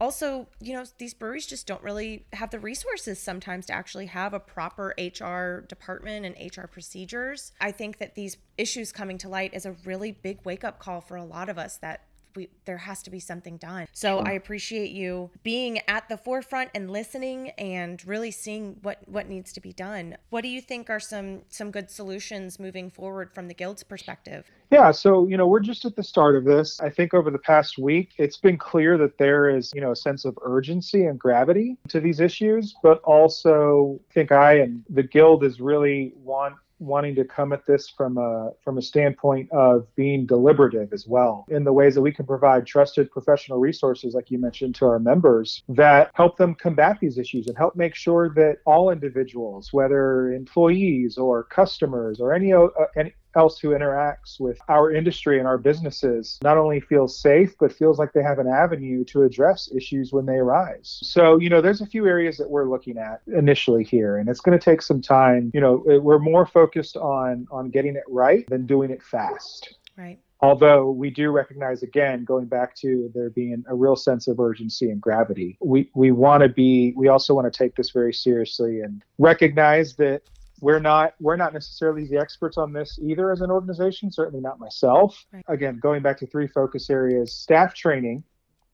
[0.00, 4.34] also, you know, these breweries just don't really have the resources sometimes to actually have
[4.34, 7.52] a proper HR department and HR procedures.
[7.60, 11.00] I think that these issues coming to light is a really big wake up call
[11.00, 12.02] for a lot of us that
[12.34, 13.86] we there has to be something done.
[13.92, 14.24] So.
[14.24, 19.52] I appreciate you being at the forefront and listening and really seeing what what needs
[19.52, 20.16] to be done.
[20.30, 24.50] What do you think are some some good solutions moving forward from the guild's perspective?
[24.70, 26.80] Yeah, so you know, we're just at the start of this.
[26.80, 29.96] I think over the past week, it's been clear that there is, you know, a
[29.96, 35.02] sense of urgency and gravity to these issues, but also I think I and the
[35.02, 39.86] guild is really want wanting to come at this from a from a standpoint of
[39.94, 44.30] being deliberative as well in the ways that we can provide trusted professional resources like
[44.30, 48.32] you mentioned to our members that help them combat these issues and help make sure
[48.34, 52.66] that all individuals whether employees or customers or any, uh,
[52.96, 57.72] any else who interacts with our industry and our businesses not only feels safe, but
[57.72, 60.98] feels like they have an avenue to address issues when they arise.
[61.02, 64.40] So, you know, there's a few areas that we're looking at initially here, and it's
[64.40, 65.50] going to take some time.
[65.54, 69.74] You know, we're more focused on on getting it right than doing it fast.
[69.96, 74.38] Right although we do recognize again going back to there being a real sense of
[74.38, 78.12] urgency and gravity we we want to be we also want to take this very
[78.12, 80.22] seriously and recognize that
[80.60, 84.58] we're not we're not necessarily the experts on this either as an organization certainly not
[84.58, 85.44] myself right.
[85.48, 88.22] again going back to three focus areas staff training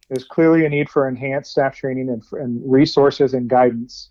[0.09, 4.11] there's clearly a need for enhanced staff training and, and resources and guidance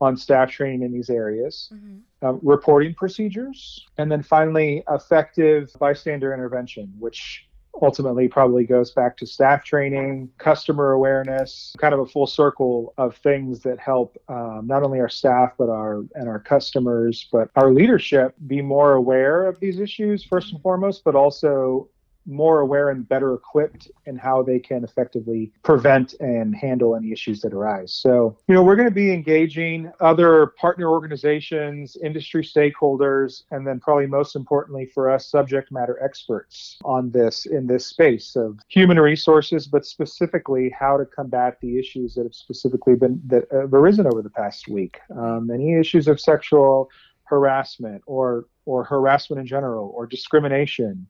[0.00, 2.26] on staff training in these areas mm-hmm.
[2.26, 7.46] um, reporting procedures and then finally effective bystander intervention which
[7.82, 13.16] ultimately probably goes back to staff training, customer awareness, kind of a full circle of
[13.16, 17.72] things that help um, not only our staff but our and our customers, but our
[17.72, 21.88] leadership be more aware of these issues first and foremost, but also
[22.26, 27.40] more aware and better equipped in how they can effectively prevent and handle any issues
[27.40, 27.92] that arise.
[27.92, 33.80] So, you know, we're going to be engaging other partner organizations, industry stakeholders, and then
[33.80, 38.98] probably most importantly for us, subject matter experts on this in this space of human
[38.98, 44.06] resources, but specifically how to combat the issues that have specifically been that have arisen
[44.06, 44.98] over the past week.
[45.16, 46.90] Um, any issues of sexual
[47.24, 51.06] harassment or or harassment in general or discrimination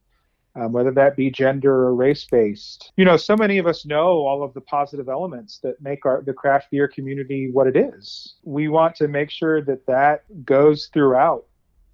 [0.56, 2.92] um, whether that be gender or race based.
[2.96, 6.22] You know, so many of us know all of the positive elements that make our
[6.22, 8.36] the craft beer community what it is.
[8.44, 11.44] We want to make sure that that goes throughout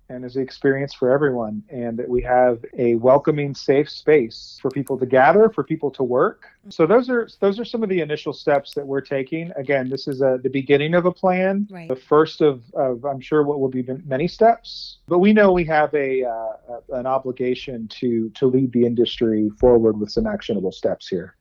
[0.09, 4.71] and is an experience for everyone and that we have a welcoming safe space for
[4.71, 6.47] people to gather for people to work.
[6.69, 9.51] So those are those are some of the initial steps that we're taking.
[9.57, 11.89] Again this is a, the beginning of a plan right.
[11.89, 14.99] the first of, of i'm sure what will be many steps.
[15.09, 19.99] But we know we have a uh, an obligation to to lead the industry forward
[19.99, 21.37] with some actionable steps here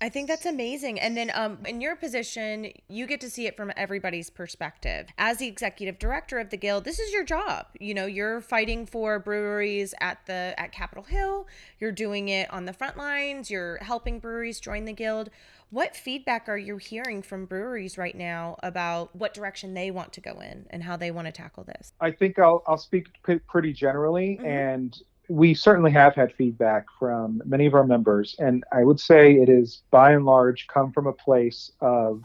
[0.00, 1.00] I think that's amazing.
[1.00, 5.08] And then um, in your position, you get to see it from everybody's perspective.
[5.18, 7.66] As the executive director of the guild, this is your job.
[7.80, 11.46] You know, you're fighting for breweries at the at Capitol Hill.
[11.80, 13.50] You're doing it on the front lines.
[13.50, 15.30] You're helping breweries join the guild.
[15.70, 20.20] What feedback are you hearing from breweries right now about what direction they want to
[20.20, 21.92] go in and how they want to tackle this?
[22.00, 23.06] I think I'll, I'll speak
[23.46, 24.36] pretty generally.
[24.36, 24.46] Mm-hmm.
[24.46, 29.34] And we certainly have had feedback from many of our members, and I would say
[29.34, 32.24] it is by and large come from a place of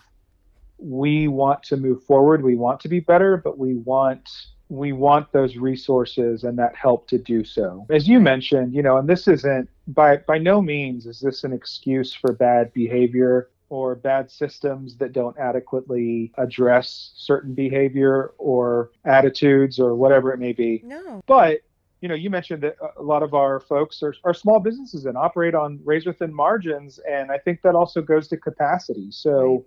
[0.78, 4.30] we want to move forward, we want to be better, but we want
[4.70, 7.86] we want those resources and that help to do so.
[7.92, 11.54] As you mentioned, you know, and this isn't by by no means is this an
[11.54, 19.80] excuse for bad behavior or bad systems that don't adequately address certain behavior or attitudes
[19.80, 20.82] or whatever it may be.
[20.84, 21.24] No.
[21.28, 21.62] But
[22.04, 25.16] you know, you mentioned that a lot of our folks are, are small businesses and
[25.16, 27.00] operate on razor thin margins.
[27.10, 29.08] And I think that also goes to capacity.
[29.10, 29.66] So,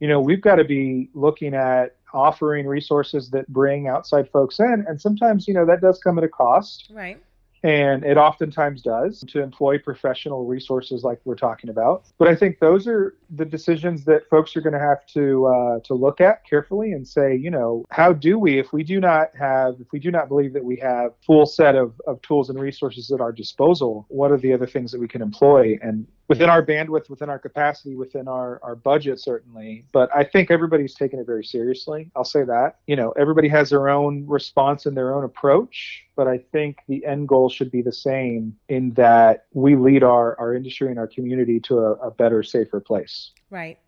[0.00, 4.84] you know, we've got to be looking at offering resources that bring outside folks in.
[4.88, 6.90] And sometimes, you know, that does come at a cost.
[6.92, 7.22] Right.
[7.66, 12.04] And it oftentimes does to employ professional resources like we're talking about.
[12.16, 15.80] But I think those are the decisions that folks are going to have to uh,
[15.80, 19.30] to look at carefully and say, you know, how do we, if we do not
[19.36, 22.60] have, if we do not believe that we have full set of, of tools and
[22.60, 25.76] resources at our disposal, what are the other things that we can employ?
[25.82, 29.84] And within our bandwidth, within our capacity, within our, our budget, certainly.
[29.92, 32.10] But I think everybody's taken it very seriously.
[32.16, 32.78] I'll say that.
[32.86, 37.04] You know, everybody has their own response and their own approach, but I think the
[37.04, 41.06] end goal should be the same in that we lead our, our industry and our
[41.06, 43.30] community to a, a better, safer place.
[43.50, 43.78] Right.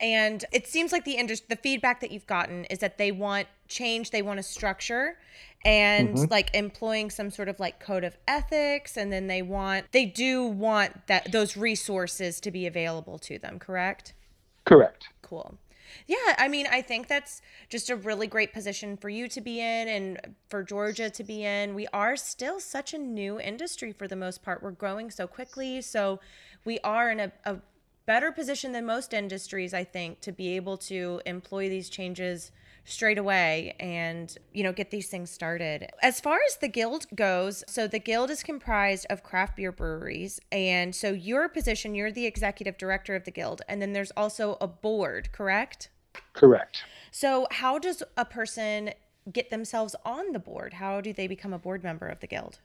[0.00, 3.48] And it seems like the industry, the feedback that you've gotten is that they want
[3.68, 5.18] change, they want a structure
[5.64, 6.30] and mm-hmm.
[6.30, 10.44] like employing some sort of like code of ethics and then they want they do
[10.44, 14.12] want that those resources to be available to them, correct?
[14.64, 15.08] Correct.
[15.22, 15.58] Cool.
[16.06, 19.60] Yeah, I mean, I think that's just a really great position for you to be
[19.60, 21.74] in and for Georgia to be in.
[21.74, 24.62] We are still such a new industry for the most part.
[24.62, 25.80] We're growing so quickly.
[25.82, 26.20] So
[26.64, 27.56] we are in a, a
[28.06, 32.50] better position than most industries, I think, to be able to employ these changes
[32.84, 35.88] straight away and you know get these things started.
[36.02, 40.38] As far as the guild goes so the guild is comprised of craft beer breweries
[40.52, 44.58] and so your position you're the executive director of the guild and then there's also
[44.60, 45.88] a board correct?
[46.34, 46.84] Correct.
[47.10, 48.90] So how does a person
[49.32, 50.74] get themselves on the board?
[50.74, 52.58] How do they become a board member of the guild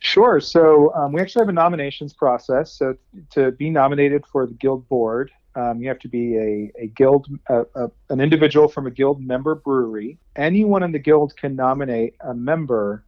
[0.00, 0.40] Sure.
[0.40, 2.72] So um, we actually have a nominations process.
[2.72, 2.96] So
[3.30, 7.26] to be nominated for the guild board, um, you have to be a, a guild,
[7.48, 10.18] a, a, an individual from a guild member brewery.
[10.36, 13.04] Anyone in the guild can nominate a member,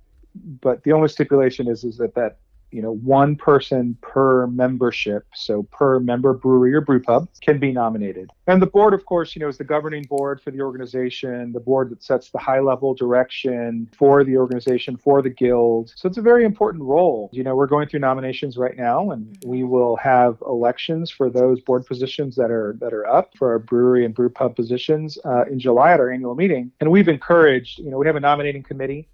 [0.60, 2.38] but the only stipulation is is that that
[2.70, 7.72] you know, one person per membership, so per member brewery or brew pub, can be
[7.72, 8.30] nominated.
[8.46, 11.60] And the board, of course, you know, is the governing board for the organization, the
[11.60, 15.92] board that sets the high level direction for the organization, for the guild.
[15.96, 17.30] So it's a very important role.
[17.32, 21.60] You know, we're going through nominations right now, and we will have elections for those
[21.60, 25.44] board positions that are that are up for our brewery and brew pub positions uh,
[25.44, 26.72] in July at our annual meeting.
[26.80, 29.08] And we've encouraged, you know, we have a nominating committee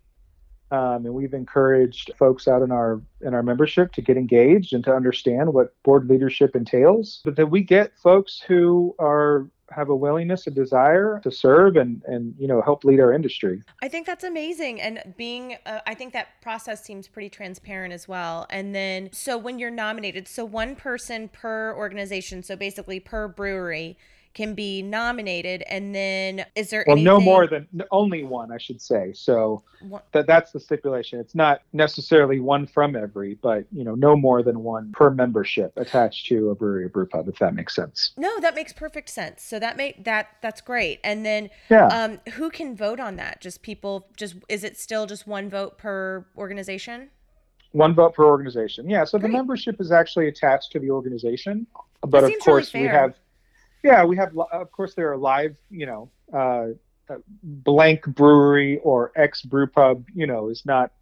[0.71, 4.85] um, and we've encouraged folks out in our in our membership to get engaged and
[4.85, 7.21] to understand what board leadership entails.
[7.25, 12.03] But that we get folks who are have a willingness, a desire to serve and
[12.07, 13.63] and you know help lead our industry.
[13.83, 18.09] I think that's amazing, and being uh, I think that process seems pretty transparent as
[18.09, 18.47] well.
[18.51, 23.97] And then so when you're nominated, so one person per organization, so basically per brewery
[24.37, 27.05] can be nominated and then is there well anything...
[27.05, 29.13] no more than only one i should say.
[29.15, 29.63] So
[30.13, 31.19] that that's the stipulation.
[31.19, 35.73] It's not necessarily one from every but you know no more than one per membership
[35.77, 38.13] attached to a brewery or brew pub if that makes sense.
[38.19, 39.43] No that makes perfect sense.
[39.43, 41.01] So that make that that's great.
[41.03, 41.87] And then yeah.
[41.87, 43.41] um who can vote on that?
[43.41, 47.09] Just people just is it still just one vote per organization?
[47.73, 48.91] One vote per organization.
[48.91, 49.31] Yeah so Great.
[49.31, 51.67] the membership is actually attached to the organization
[52.03, 53.15] but of course really we have
[53.83, 54.37] yeah, we have.
[54.53, 55.57] Of course, there are live.
[55.71, 56.67] You know, uh,
[57.09, 60.05] uh blank brewery or ex brew pub.
[60.15, 60.93] You know, is not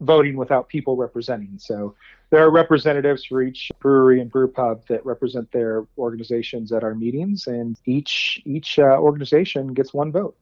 [0.00, 1.58] voting without people representing.
[1.58, 1.94] So
[2.30, 6.94] there are representatives for each brewery and brew pub that represent their organizations at our
[6.94, 10.36] meetings, and each each uh, organization gets one vote.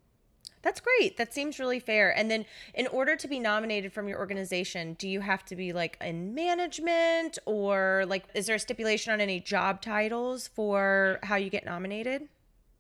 [0.63, 1.17] That's great.
[1.17, 2.17] That seems really fair.
[2.17, 5.73] And then, in order to be nominated from your organization, do you have to be
[5.73, 11.37] like in management or like, is there a stipulation on any job titles for how
[11.37, 12.29] you get nominated?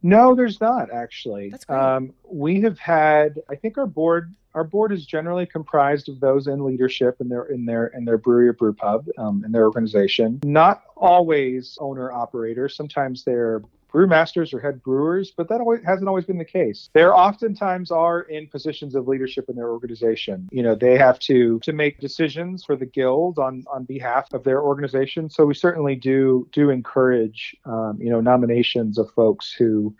[0.02, 1.50] No, there's not actually.
[1.50, 1.78] That's great.
[1.78, 6.46] Um, we have had, I think our board, our board is generally comprised of those
[6.46, 9.64] in leadership in their in their in their brewery or brew pub um, in their
[9.64, 10.40] organization.
[10.42, 12.74] Not always owner operators.
[12.74, 16.88] Sometimes they're brewmasters or head brewers, but that always, hasn't always been the case.
[16.92, 20.48] They oftentimes are in positions of leadership in their organization.
[20.52, 24.44] You know, they have to to make decisions for the guild on on behalf of
[24.44, 25.30] their organization.
[25.30, 29.94] So we certainly do do encourage um, you know nominations of folks who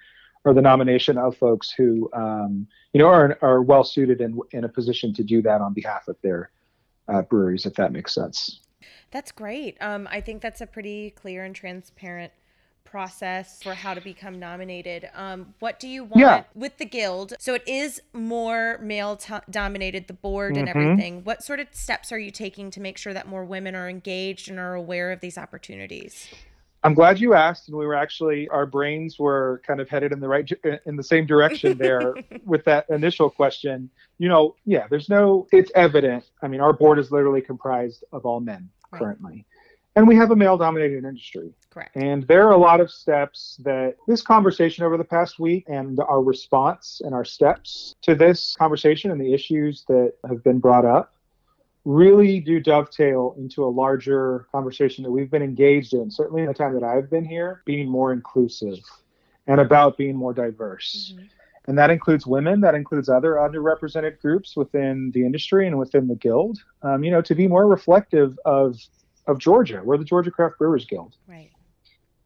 [0.45, 4.59] or the nomination of folks who um, you know are are well suited and in,
[4.59, 6.51] in a position to do that on behalf of their
[7.09, 8.61] uh, breweries, if that makes sense.
[9.11, 9.77] That's great.
[9.81, 12.33] Um, I think that's a pretty clear and transparent
[12.85, 15.09] process for how to become nominated.
[15.15, 16.43] Um, what do you want yeah.
[16.55, 17.35] with the guild?
[17.39, 20.61] So it is more male t- dominated, the board mm-hmm.
[20.61, 21.25] and everything.
[21.25, 24.49] What sort of steps are you taking to make sure that more women are engaged
[24.51, 26.29] and are aware of these opportunities?
[26.83, 30.21] I'm glad you asked, and we were actually our brains were kind of headed in
[30.21, 30.51] the right
[30.87, 33.91] in the same direction there with that initial question.
[34.19, 36.31] You know, yeah, there's no, it's evident.
[36.43, 39.45] I mean, our board is literally comprised of all men currently
[39.97, 41.53] and we have a male dominated industry.
[41.71, 41.95] Correct.
[41.97, 45.99] And there are a lot of steps that this conversation over the past week and
[46.01, 50.85] our response and our steps to this conversation and the issues that have been brought
[50.85, 51.13] up
[51.85, 56.55] really do dovetail into a larger conversation that we've been engaged in, certainly in the
[56.55, 58.79] time that I've been here, being more inclusive
[59.47, 61.15] and about being more diverse.
[61.15, 61.25] Mm-hmm.
[61.69, 66.17] And that includes women, that includes other underrepresented groups within the industry and within the
[66.17, 68.77] guild, um, you know, to be more reflective of,
[69.31, 69.81] of Georgia.
[69.85, 71.17] We're the Georgia Craft Brewers Guild.
[71.27, 71.51] Right.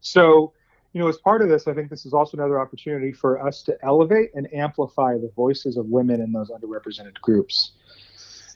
[0.01, 0.53] So,
[0.93, 3.63] you know, as part of this, I think this is also another opportunity for us
[3.63, 7.73] to elevate and amplify the voices of women in those underrepresented groups.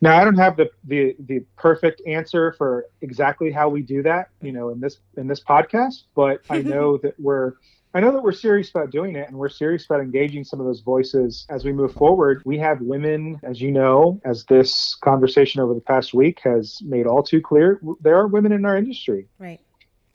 [0.01, 4.29] Now, I don't have the, the the perfect answer for exactly how we do that,
[4.41, 7.53] you know, in this in this podcast, but I know that we're
[7.93, 10.67] I know that we're serious about doing it and we're serious about engaging some of
[10.67, 12.43] those voices as we move forward.
[12.45, 17.07] We have women, as you know, as this conversation over the past week has made
[17.07, 19.27] all too clear, there are women in our industry.
[19.39, 19.59] Right.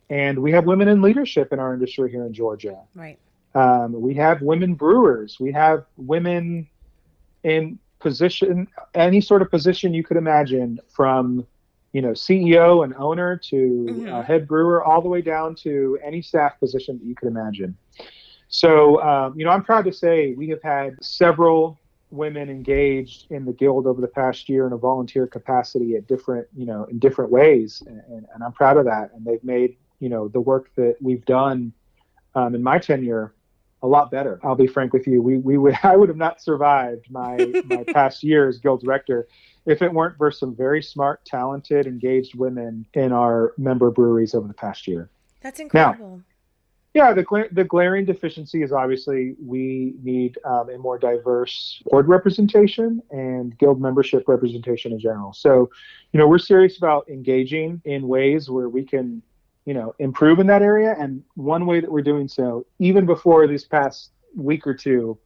[0.08, 2.78] And we have women in leadership in our industry here in Georgia.
[2.94, 3.18] Right.
[3.56, 5.38] Um, we have women brewers.
[5.40, 6.68] We have women
[7.42, 11.46] in position, any sort of position you could imagine, from
[11.94, 14.12] you know CEO and owner to mm-hmm.
[14.12, 17.74] uh, head brewer, all the way down to any staff position that you could imagine.
[18.48, 21.78] So um, you know, I'm proud to say we have had several
[22.10, 26.48] women engaged in the guild over the past year in a volunteer capacity at different
[26.54, 29.12] you know in different ways, and, and, and I'm proud of that.
[29.14, 31.72] And they've made you know the work that we've done
[32.34, 33.32] um, in my tenure
[33.84, 34.40] a lot better.
[34.42, 35.22] I'll be frank with you.
[35.22, 39.28] We we would I would have not survived my my past year as guild director
[39.66, 44.46] if it weren't for some very smart, talented, engaged women in our member breweries over
[44.46, 45.10] the past year.
[45.40, 46.18] That's incredible.
[46.18, 46.22] Now,
[46.94, 53.02] yeah, the the glaring deficiency is obviously we need um, a more diverse board representation
[53.10, 55.32] and guild membership representation in general.
[55.32, 55.70] So,
[56.12, 59.22] you know, we're serious about engaging in ways where we can
[59.64, 63.46] you know improve in that area and one way that we're doing so even before
[63.46, 65.18] this past week or two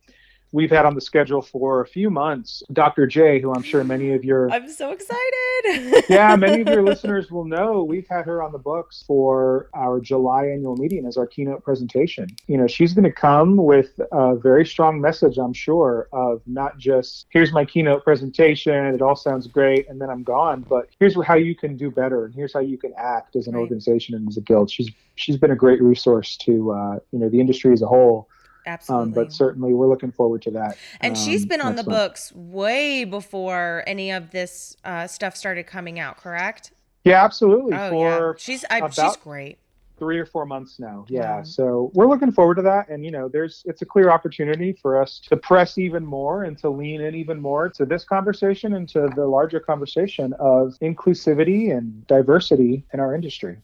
[0.53, 3.07] we've had on the schedule for a few months Dr.
[3.07, 6.05] J, who I'm sure many of your I'm so excited.
[6.09, 10.01] yeah, many of your listeners will know we've had her on the books for our
[10.01, 12.29] July annual meeting as our keynote presentation.
[12.47, 16.79] You know, she's going to come with a very strong message, I'm sure, of not
[16.79, 21.16] just here's my keynote presentation, it all sounds great, and then I'm gone, but here's
[21.25, 23.61] how you can do better, and here's how you can act as an right.
[23.61, 24.70] organization and as a guild.
[24.70, 28.29] She's she's been a great resource to uh, you know the industry as a whole
[28.69, 29.07] Absolutely.
[29.07, 30.77] Um, but certainly we're looking forward to that.
[31.01, 35.66] And um, she's been on the books way before any of this uh, stuff started
[35.66, 36.73] coming out, correct?
[37.05, 37.74] Yeah, absolutely.
[37.74, 38.32] Oh, For yeah.
[38.36, 39.59] She's I, she's great.
[39.99, 41.07] Three or four months now.
[41.09, 41.39] Yeah.
[41.39, 41.43] yeah.
[41.43, 42.89] So we're looking forward to that.
[42.89, 46.57] And, you know, there's, it's a clear opportunity for us to press even more and
[46.59, 51.77] to lean in even more to this conversation and to the larger conversation of inclusivity
[51.77, 53.57] and diversity in our industry.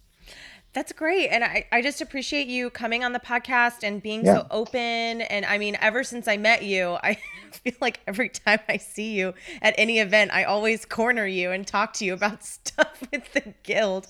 [0.75, 1.29] That's great.
[1.29, 4.39] And I, I just appreciate you coming on the podcast and being yeah.
[4.39, 5.21] so open.
[5.23, 7.17] And I mean, ever since I met you, I
[7.53, 11.65] feel like every time I see you at any event, I always corner you and
[11.65, 14.09] talk to you about stuff with the guild.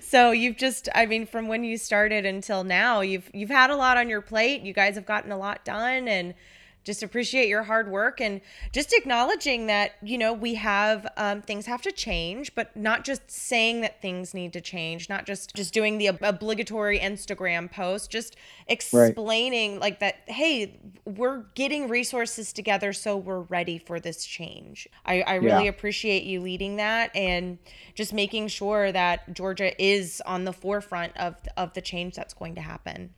[0.00, 3.76] So you've just, I mean, from when you started until now, you've you've had a
[3.76, 4.62] lot on your plate.
[4.62, 6.32] You guys have gotten a lot done and
[6.86, 8.40] just appreciate your hard work and
[8.72, 13.28] just acknowledging that you know we have um, things have to change but not just
[13.28, 18.36] saying that things need to change not just just doing the obligatory instagram post just
[18.68, 19.80] explaining right.
[19.80, 25.34] like that hey we're getting resources together so we're ready for this change i, I
[25.34, 25.70] really yeah.
[25.70, 27.58] appreciate you leading that and
[27.96, 32.54] just making sure that georgia is on the forefront of of the change that's going
[32.54, 33.10] to happen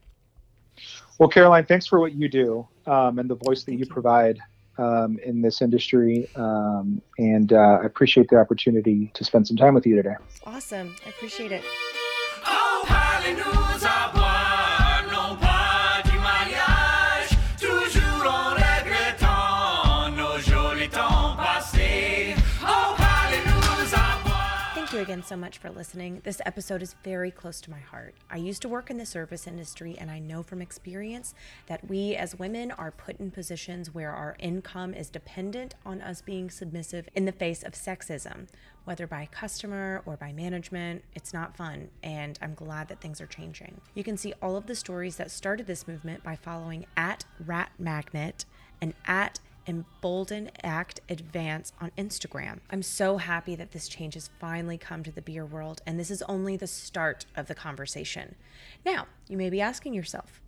[1.19, 4.39] well, Caroline, thanks for what you do um, and the voice that you, you, provide
[4.77, 6.29] um, in this industry.
[6.35, 10.15] Um, and uh, I appreciate the opportunity to spend some time with you today.
[10.45, 10.95] Awesome.
[11.05, 11.63] I appreciate it.
[12.45, 13.58] Oh,
[25.09, 26.21] again so much for listening.
[26.23, 28.13] This episode is very close to my heart.
[28.29, 31.33] I used to work in the service industry, and I know from experience
[31.65, 36.21] that we as women are put in positions where our income is dependent on us
[36.21, 38.49] being submissive in the face of sexism,
[38.85, 41.03] whether by customer or by management.
[41.15, 43.81] It's not fun, and I'm glad that things are changing.
[43.95, 47.71] You can see all of the stories that started this movement by following at Rat
[47.79, 48.45] Magnet
[48.79, 52.57] and at Embolden Act Advance on Instagram.
[52.71, 56.09] I'm so happy that this change has finally come to the beer world, and this
[56.09, 58.33] is only the start of the conversation.
[58.83, 60.41] Now, you may be asking yourself,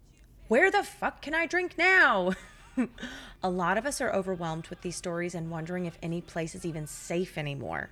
[0.47, 2.31] where the fuck can I drink now?
[3.43, 6.65] a lot of us are overwhelmed with these stories and wondering if any place is
[6.65, 7.91] even safe anymore.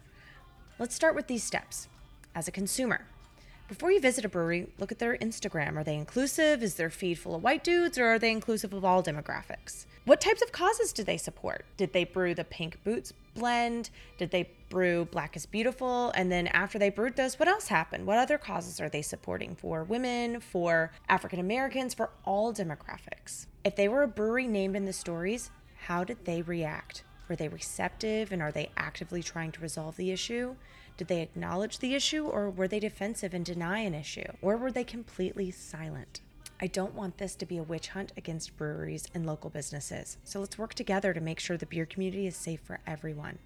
[0.80, 1.90] Let's start with these steps.
[2.34, 3.06] As a consumer,
[3.68, 5.78] before you visit a brewery, look at their Instagram.
[5.78, 6.64] Are they inclusive?
[6.64, 9.86] Is their feed full of white dudes or are they inclusive of all demographics?
[10.10, 11.66] What types of causes do they support?
[11.78, 13.92] Did they brew the Pink Boots blend?
[14.18, 16.10] Did they brew Black is Beautiful?
[16.16, 18.08] And then after they brewed those, what else happened?
[18.08, 23.46] What other causes are they supporting for women, for African Americans, for all demographics?
[23.64, 25.52] If they were a brewery named in the stories,
[25.86, 27.04] how did they react?
[27.28, 30.56] Were they receptive and are they actively trying to resolve the issue?
[30.98, 34.32] Did they acknowledge the issue or were they defensive and deny an issue?
[34.42, 36.22] Or were they completely silent?
[36.62, 40.18] I don't want this to be a witch hunt against breweries and local businesses.
[40.26, 43.40] So let's work together to make sure the beer community is safe for everyone.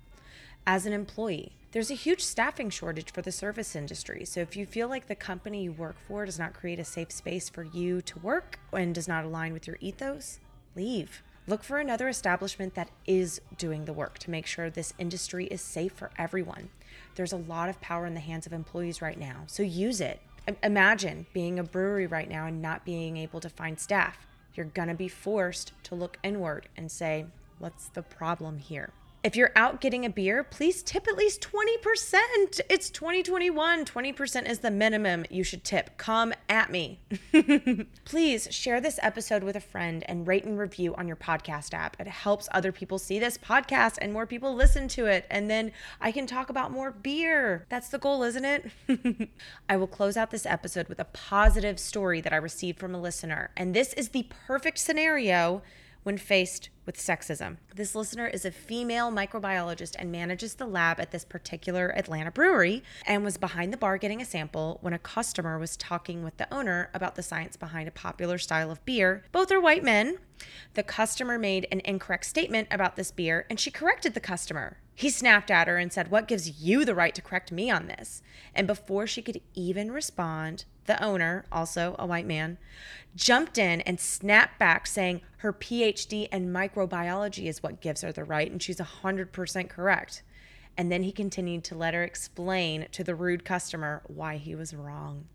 [0.65, 4.25] As an employee, there's a huge staffing shortage for the service industry.
[4.25, 7.11] So if you feel like the company you work for does not create a safe
[7.11, 10.39] space for you to work and does not align with your ethos,
[10.75, 11.21] leave.
[11.45, 15.61] Look for another establishment that is doing the work to make sure this industry is
[15.61, 16.69] safe for everyone.
[17.15, 20.21] There's a lot of power in the hands of employees right now, so use it.
[20.61, 24.27] Imagine being a brewery right now and not being able to find staff.
[24.53, 27.27] You're going to be forced to look inward and say,
[27.59, 28.91] what's the problem here?
[29.23, 32.59] If you're out getting a beer, please tip at least 20%.
[32.69, 33.85] It's 2021.
[33.85, 35.97] 20% is the minimum you should tip.
[35.97, 36.99] Come at me.
[38.03, 41.95] please share this episode with a friend and rate and review on your podcast app.
[42.01, 45.25] It helps other people see this podcast and more people listen to it.
[45.31, 45.71] And then
[46.01, 47.65] I can talk about more beer.
[47.69, 49.29] That's the goal, isn't it?
[49.69, 52.99] I will close out this episode with a positive story that I received from a
[52.99, 53.51] listener.
[53.55, 55.61] And this is the perfect scenario
[56.03, 57.57] when faced with sexism.
[57.73, 62.83] This listener is a female microbiologist and manages the lab at this particular Atlanta brewery
[63.05, 66.53] and was behind the bar getting a sample when a customer was talking with the
[66.53, 69.23] owner about the science behind a popular style of beer.
[69.31, 70.17] Both are white men.
[70.73, 74.77] The customer made an incorrect statement about this beer and she corrected the customer.
[74.95, 77.87] He snapped at her and said, What gives you the right to correct me on
[77.87, 78.21] this?
[78.53, 82.57] And before she could even respond, the owner, also a white man,
[83.15, 88.23] jumped in and snapped back, saying her PhD in microbiology is what gives her the
[88.23, 90.23] right, and she's 100% correct.
[90.77, 94.73] And then he continued to let her explain to the rude customer why he was
[94.73, 95.25] wrong.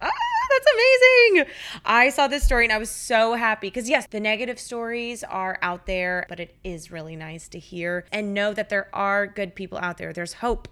[0.00, 0.10] Ah,
[0.50, 1.54] that's amazing.
[1.84, 5.58] I saw this story and I was so happy because, yes, the negative stories are
[5.62, 9.54] out there, but it is really nice to hear and know that there are good
[9.54, 10.12] people out there.
[10.12, 10.66] There's hope.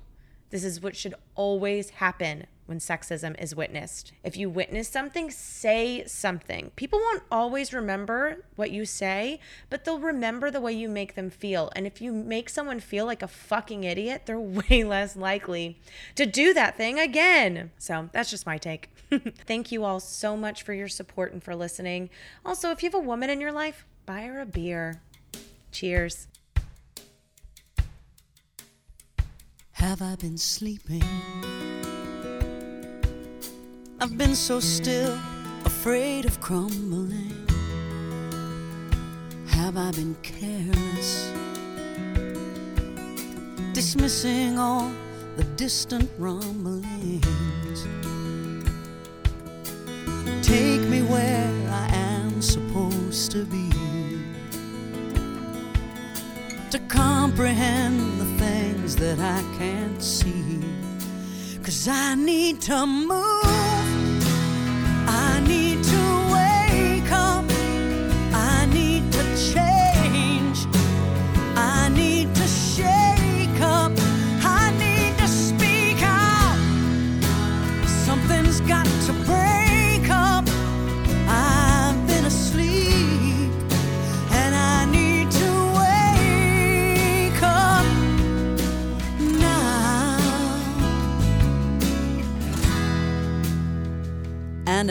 [0.50, 4.12] This is what should always happen when sexism is witnessed.
[4.22, 6.72] If you witness something, say something.
[6.76, 9.40] People won't always remember what you say,
[9.70, 11.72] but they'll remember the way you make them feel.
[11.74, 15.78] And if you make someone feel like a fucking idiot, they're way less likely
[16.16, 17.70] to do that thing again.
[17.78, 18.90] So that's just my take.
[19.46, 22.10] Thank you all so much for your support and for listening.
[22.44, 25.00] Also, if you have a woman in your life, buy her a beer.
[25.70, 26.26] Cheers.
[29.72, 31.02] Have I been sleeping?
[33.98, 35.18] I've been so still,
[35.64, 37.32] afraid of crumbling.
[39.46, 41.32] Have I been careless?
[43.72, 44.92] Dismissing all
[45.38, 46.86] the distant rumblings.
[50.46, 53.70] Take me where I am supposed to be.
[56.70, 60.60] To comprehend the things that I can't see.
[61.66, 64.05] Cause I need to move.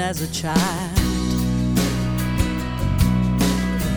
[0.10, 0.60] As a child.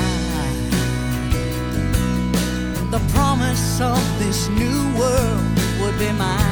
[2.89, 5.43] The promise of this new world
[5.81, 6.46] would be mine.